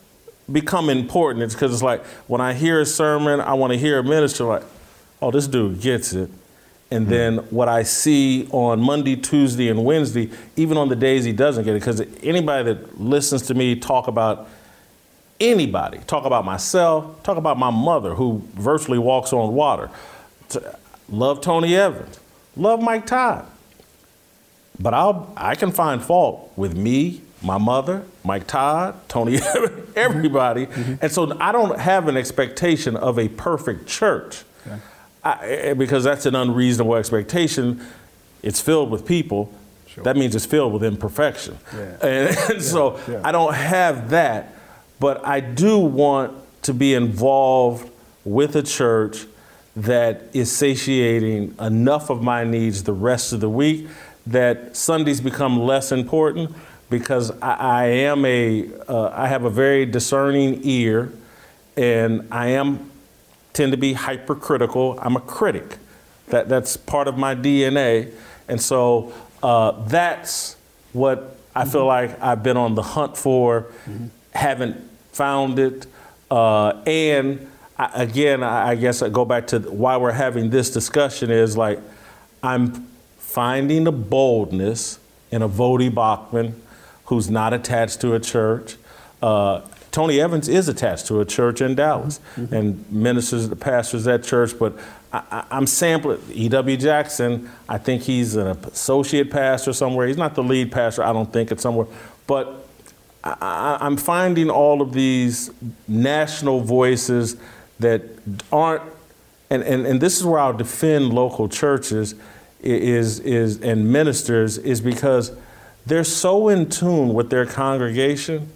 [0.51, 1.43] become important.
[1.43, 4.43] It's because it's like when I hear a sermon, I want to hear a minister
[4.43, 4.63] like,
[5.21, 6.29] oh, this dude gets it.
[6.91, 7.09] And mm-hmm.
[7.09, 11.63] then what I see on Monday, Tuesday, and Wednesday, even on the days he doesn't
[11.63, 14.49] get it, because anybody that listens to me talk about
[15.41, 15.99] anybody.
[16.07, 19.89] Talk about myself, talk about my mother who virtually walks on water.
[21.09, 22.19] Love Tony Evans,
[22.55, 23.47] love Mike Todd.
[24.79, 30.67] But I'll, I can find fault with me, my mother, Mike Todd, Tony Evans, everybody.
[30.67, 30.95] Mm-hmm.
[31.01, 34.79] And so I don't have an expectation of a perfect church okay.
[35.23, 37.85] I, eh, because that's an unreasonable expectation.
[38.43, 39.53] It's filled with people.
[39.87, 40.03] Sure.
[40.03, 41.57] That means it's filled with imperfection.
[41.73, 41.81] Yeah.
[42.01, 42.59] And, and yeah.
[42.59, 43.21] so yeah.
[43.23, 44.55] I don't have that.
[44.99, 47.89] But I do want to be involved
[48.23, 49.25] with a church
[49.75, 53.87] that is satiating enough of my needs the rest of the week
[54.27, 56.53] that Sundays become less important
[56.89, 61.11] because I, I am a uh, I have a very discerning ear
[61.77, 62.90] and I am
[63.53, 64.97] tend to be hypercritical.
[65.01, 65.77] I'm a critic.
[66.27, 68.13] That that's part of my DNA,
[68.47, 70.55] and so uh, that's
[70.93, 72.11] what I feel mm-hmm.
[72.11, 73.63] like I've been on the hunt for.
[73.85, 74.07] Mm-hmm.
[74.33, 75.87] Haven't found it.
[76.29, 80.69] Uh, and I, again, I, I guess I go back to why we're having this
[80.69, 81.79] discussion is like
[82.41, 82.87] I'm
[83.17, 84.99] finding the boldness
[85.31, 86.53] in a Voddie Baucham
[87.05, 88.77] who's not attached to a church.
[89.21, 89.61] Uh,
[89.91, 92.53] Tony Evans is attached to a church in Dallas mm-hmm.
[92.53, 94.73] and ministers, the pastors at church, but
[95.11, 96.77] I, am sampling E.W.
[96.77, 97.49] Jackson.
[97.67, 100.07] I think he's an associate pastor somewhere.
[100.07, 101.87] He's not the lead pastor, I don't think, it's somewhere.
[102.25, 102.65] But
[103.23, 105.51] I, am finding all of these
[105.87, 107.35] national voices
[107.79, 108.03] that
[108.51, 108.83] aren't,
[109.49, 112.15] and, and, and this is where I'll defend local churches
[112.61, 115.33] is, is, and ministers, is because
[115.85, 118.49] they're so in tune with their congregation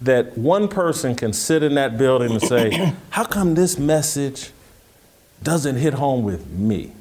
[0.00, 4.50] that one person can sit in that building and say, How come this message
[5.42, 6.92] doesn't hit home with me?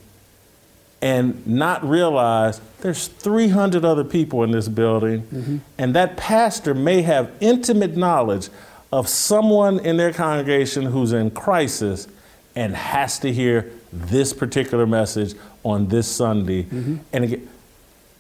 [1.00, 5.58] and not realize there's 300 other people in this building, Mm-hmm.
[5.78, 8.50] and that pastor may have intimate knowledge
[8.92, 12.08] of someone in their congregation who's in crisis
[12.56, 16.64] and has to hear this particular message on this Sunday.
[16.64, 16.96] Mm-hmm.
[17.14, 17.48] And again,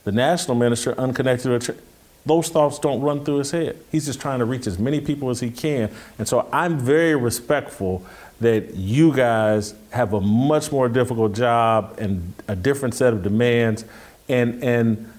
[0.03, 1.77] the national minister, unconnected with church,
[2.27, 3.77] those thoughts don't run through his head.
[3.91, 5.89] He's just trying to reach as many people as he can.
[6.19, 8.05] And so I'm very respectful
[8.41, 13.85] that you guys have a much more difficult job and a different set of demands.
[14.29, 15.11] And, and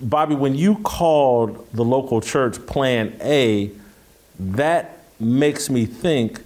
[0.00, 3.70] Bobby, when you called the local church Plan A,
[4.40, 6.40] that makes me think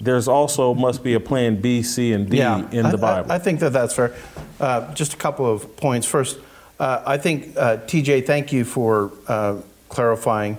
[0.00, 3.32] there's also must be a Plan B, C, and D in the I- I- Bible.
[3.32, 4.14] I, think that that's fair.
[4.60, 6.06] Uh, just a couple of points.
[6.06, 6.38] First,
[6.78, 10.58] uh, I think, uh, TJ, thank you for uh, clarifying.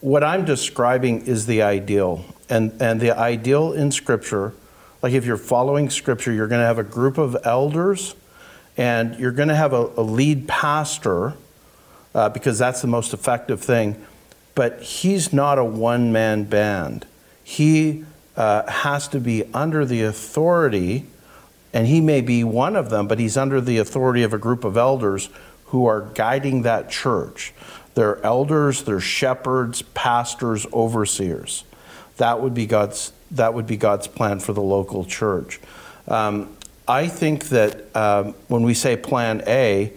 [0.00, 2.24] What I'm describing is the ideal.
[2.48, 4.52] And, and the ideal in Scripture,
[5.00, 8.14] like if you're following Scripture, you're going to have a group of elders
[8.76, 11.34] and you're going to have a, a lead pastor
[12.14, 14.04] uh, because that's the most effective thing.
[14.54, 17.06] But he's not a one man band.
[17.42, 18.04] He
[18.36, 21.06] uh, has to be under the authority,
[21.72, 24.64] and he may be one of them, but he's under the authority of a group
[24.64, 25.28] of elders
[25.66, 27.52] who are guiding that church.
[27.94, 31.64] They're elders, they're shepherds, pastors, overseers.
[32.18, 35.60] That would be God's, that would be God's plan for the local church.
[36.08, 36.56] Um,
[36.86, 39.92] I think that um, when we say plan A,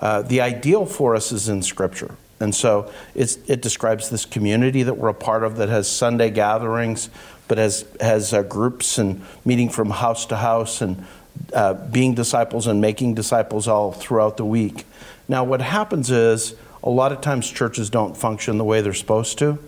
[0.00, 2.16] uh, the ideal for us is in Scripture.
[2.40, 7.08] And so it describes this community that we're a part of that has Sunday gatherings,
[7.54, 11.04] but has, has uh, groups and meeting from house to house and
[11.52, 14.84] uh, being disciples and making disciples all throughout the week.
[15.28, 19.38] Now, what happens is a lot of times churches don't function the way they're supposed
[19.38, 19.60] to.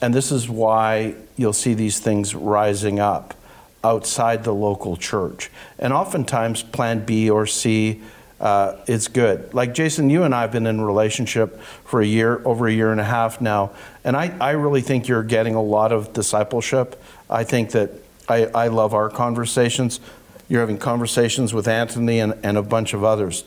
[0.00, 3.34] And this is why you'll see these things rising up
[3.82, 5.50] outside the local church.
[5.80, 8.02] And oftentimes, Plan B or C
[8.40, 9.52] uh, is good.
[9.54, 12.72] Like Jason, you and I have been in a relationship for a year, over a
[12.72, 13.72] year and a half now,
[14.04, 17.02] and I, I really think you're getting a lot of discipleship.
[17.30, 17.90] I think that
[18.28, 20.00] I, I love our conversations.
[20.48, 23.44] You're having conversations with Anthony and, and a bunch of others.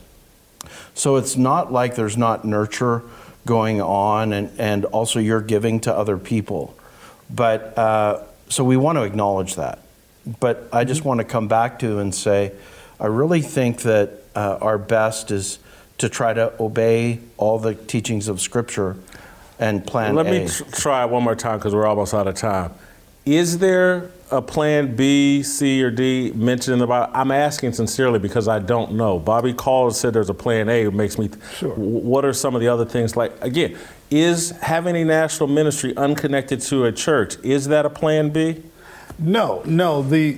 [0.93, 3.03] So it's not like there's not nurture
[3.45, 6.75] going on, and, and also you're giving to other people.
[7.29, 9.79] But uh, so we want to acknowledge that.
[10.39, 12.51] But I just want to come back to and say,
[12.99, 15.59] I really think that uh, our best is
[15.97, 18.95] to try to obey all the teachings of Scripture
[19.59, 20.31] and plan Let A.
[20.31, 22.73] me tr- try it one more time because we're almost out of time.
[23.25, 27.11] Is there a plan B, C, or D mentioned in the Bible?
[27.13, 29.19] I'm asking sincerely because I don't know.
[29.19, 30.85] Bobby called and said there's a plan A.
[30.85, 31.29] It makes me.
[31.57, 31.73] Sure.
[31.75, 33.17] What are some of the other things?
[33.17, 33.77] Like again,
[34.09, 37.37] is having a national ministry unconnected to a church?
[37.43, 38.63] Is that a plan B?
[39.19, 40.01] No, no.
[40.01, 40.37] The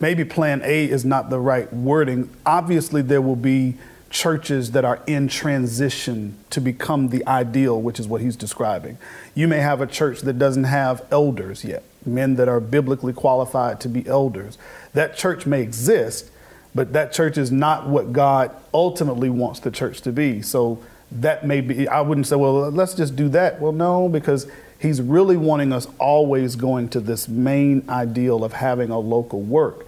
[0.00, 2.30] maybe Plan A is not the right wording.
[2.44, 3.76] Obviously, there will be
[4.10, 8.98] churches that are in transition to become the ideal, which is what he's describing.
[9.34, 13.80] You may have a church that doesn't have elders yet, men that are biblically qualified
[13.80, 14.58] to be elders.
[14.92, 16.30] That church may exist,
[16.74, 20.42] but that church is not what God ultimately wants the church to be.
[20.42, 23.60] So that may be, I wouldn't say, well, let's just do that.
[23.60, 24.46] Well, no, because
[24.82, 29.86] he's really wanting us always going to this main ideal of having a local work.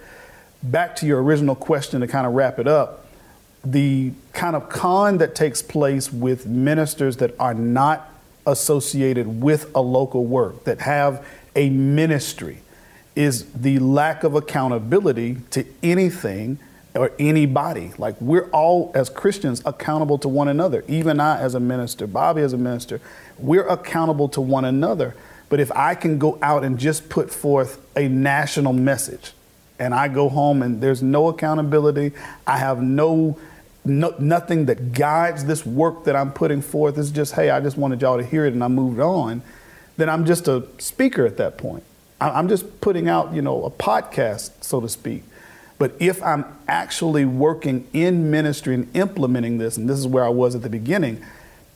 [0.63, 3.05] Back to your original question to kind of wrap it up
[3.65, 8.11] the kind of con that takes place with ministers that are not
[8.45, 11.25] associated with a local work, that have
[11.55, 12.59] a ministry,
[13.15, 16.59] is the lack of accountability to anything
[16.95, 17.91] or anybody.
[17.97, 20.83] Like we're all, as Christians, accountable to one another.
[20.87, 23.01] Even I, as a minister, Bobby, as a minister,
[23.37, 25.15] we're accountable to one another.
[25.49, 29.33] But if I can go out and just put forth a national message,
[29.79, 32.13] and I go home and there's no accountability,
[32.47, 33.37] I have no,
[33.83, 36.97] no nothing that guides this work that I'm putting forth.
[36.97, 39.41] It's just, hey, I just wanted y'all to hear it and I moved on.
[39.97, 41.83] Then I'm just a speaker at that point.
[42.21, 45.23] I'm just putting out, you know, a podcast, so to speak.
[45.77, 50.29] But if I'm actually working in ministry and implementing this, and this is where I
[50.29, 51.23] was at the beginning,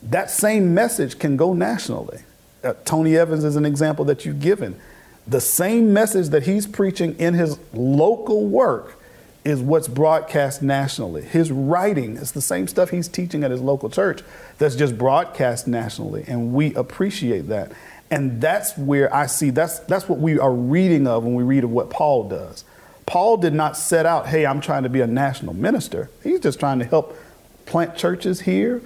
[0.04, 2.20] that same message can go nationally.
[2.64, 4.80] Uh, Tony Evans is an example that you've given.
[5.28, 9.00] The same message that he's preaching in his local work
[9.46, 11.22] is what's broadcast nationally.
[11.22, 14.22] His writing is the same stuff he's teaching at his local church
[14.58, 17.72] that's just broadcast nationally, and we appreciate that.
[18.12, 21.64] And that's where I see that's that's what we are reading of when we read
[21.64, 22.66] of what Paul does.
[23.10, 26.12] Paul did not set out, hey, I'm trying to be a national minister.
[26.24, 27.18] He's just trying to help
[27.66, 28.84] plant churches here,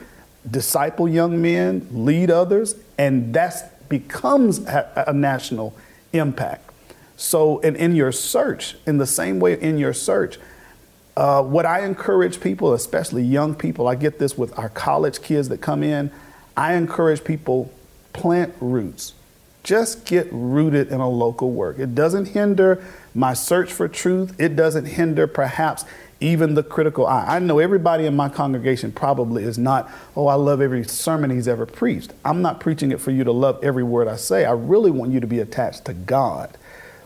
[0.50, 5.76] disciple young men, lead others, and that becomes a, a national
[6.14, 6.72] impact.
[7.18, 10.40] So, and in your search, in the same way in your search,
[11.16, 15.48] Uh, what I encourage people, especially young people, I get this with our college kids
[15.50, 16.10] that come in.
[16.58, 17.70] I encourage people
[18.14, 19.14] plant roots.
[19.64, 21.78] Just get rooted in a local work.
[21.78, 22.82] It doesn't hinder
[23.16, 24.36] my search for truth.
[24.40, 25.86] It doesn't hinder perhaps
[26.20, 27.26] even the critical eye.
[27.28, 31.48] I know everybody in my congregation probably is not, oh, I love every sermon he's
[31.48, 32.14] ever preached.
[32.24, 34.46] I'm not preaching it for you to love every word I say.
[34.46, 36.58] I really want you to be attached to God.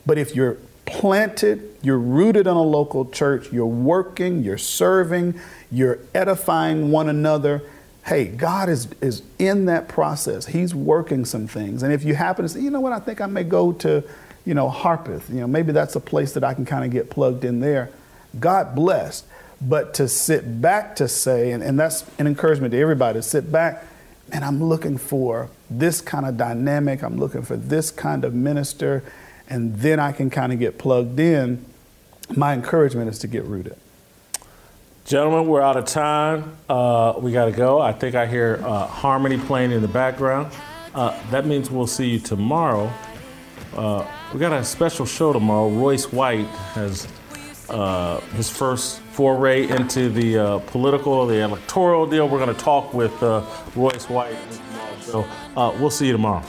[0.05, 5.39] But if you're planted, you're rooted in a local church, you're working, you're serving,
[5.71, 7.63] you're edifying one another.
[8.05, 10.45] Hey, God is, is in that process.
[10.45, 11.83] He's working some things.
[11.83, 14.03] And if you happen to say, you know what, I think I may go to,
[14.47, 17.09] you know, Harpeth, you know, maybe that's a place that I can kind of get
[17.09, 17.89] plugged in there.
[18.39, 19.25] God bless.
[19.59, 23.51] But to sit back to say, and, and that's an encouragement to everybody to sit
[23.51, 23.83] back,
[24.31, 29.03] and I'm looking for this kind of dynamic, I'm looking for this kind of minister
[29.49, 31.65] and then I can kind of get plugged in.
[32.35, 33.77] My encouragement is to get rooted.
[35.05, 36.57] Gentlemen, we're out of time.
[36.69, 37.79] Uh, we got to go.
[37.81, 40.53] I think I hear uh, harmony playing in the background.
[40.93, 42.91] Uh, that means we'll see you tomorrow.
[43.77, 44.03] Uh,
[44.33, 45.69] we got a special show tomorrow.
[45.69, 47.07] Royce White has
[47.69, 52.27] uh, his first foray into the uh, political, the electoral deal.
[52.27, 53.13] We're going to talk with
[53.75, 54.37] Royce White.
[55.01, 56.43] So we'll see you tomorrow.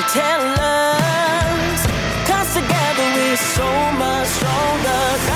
[0.00, 1.86] They tell us.
[2.26, 5.29] Cause together we're so much stronger.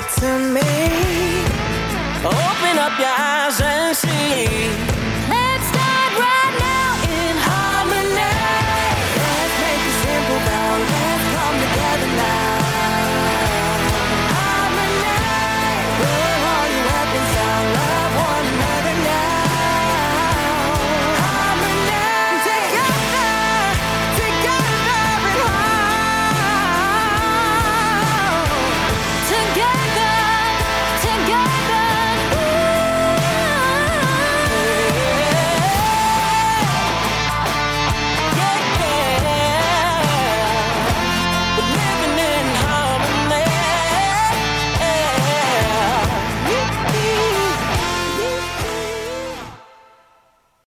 [0.00, 0.63] To me.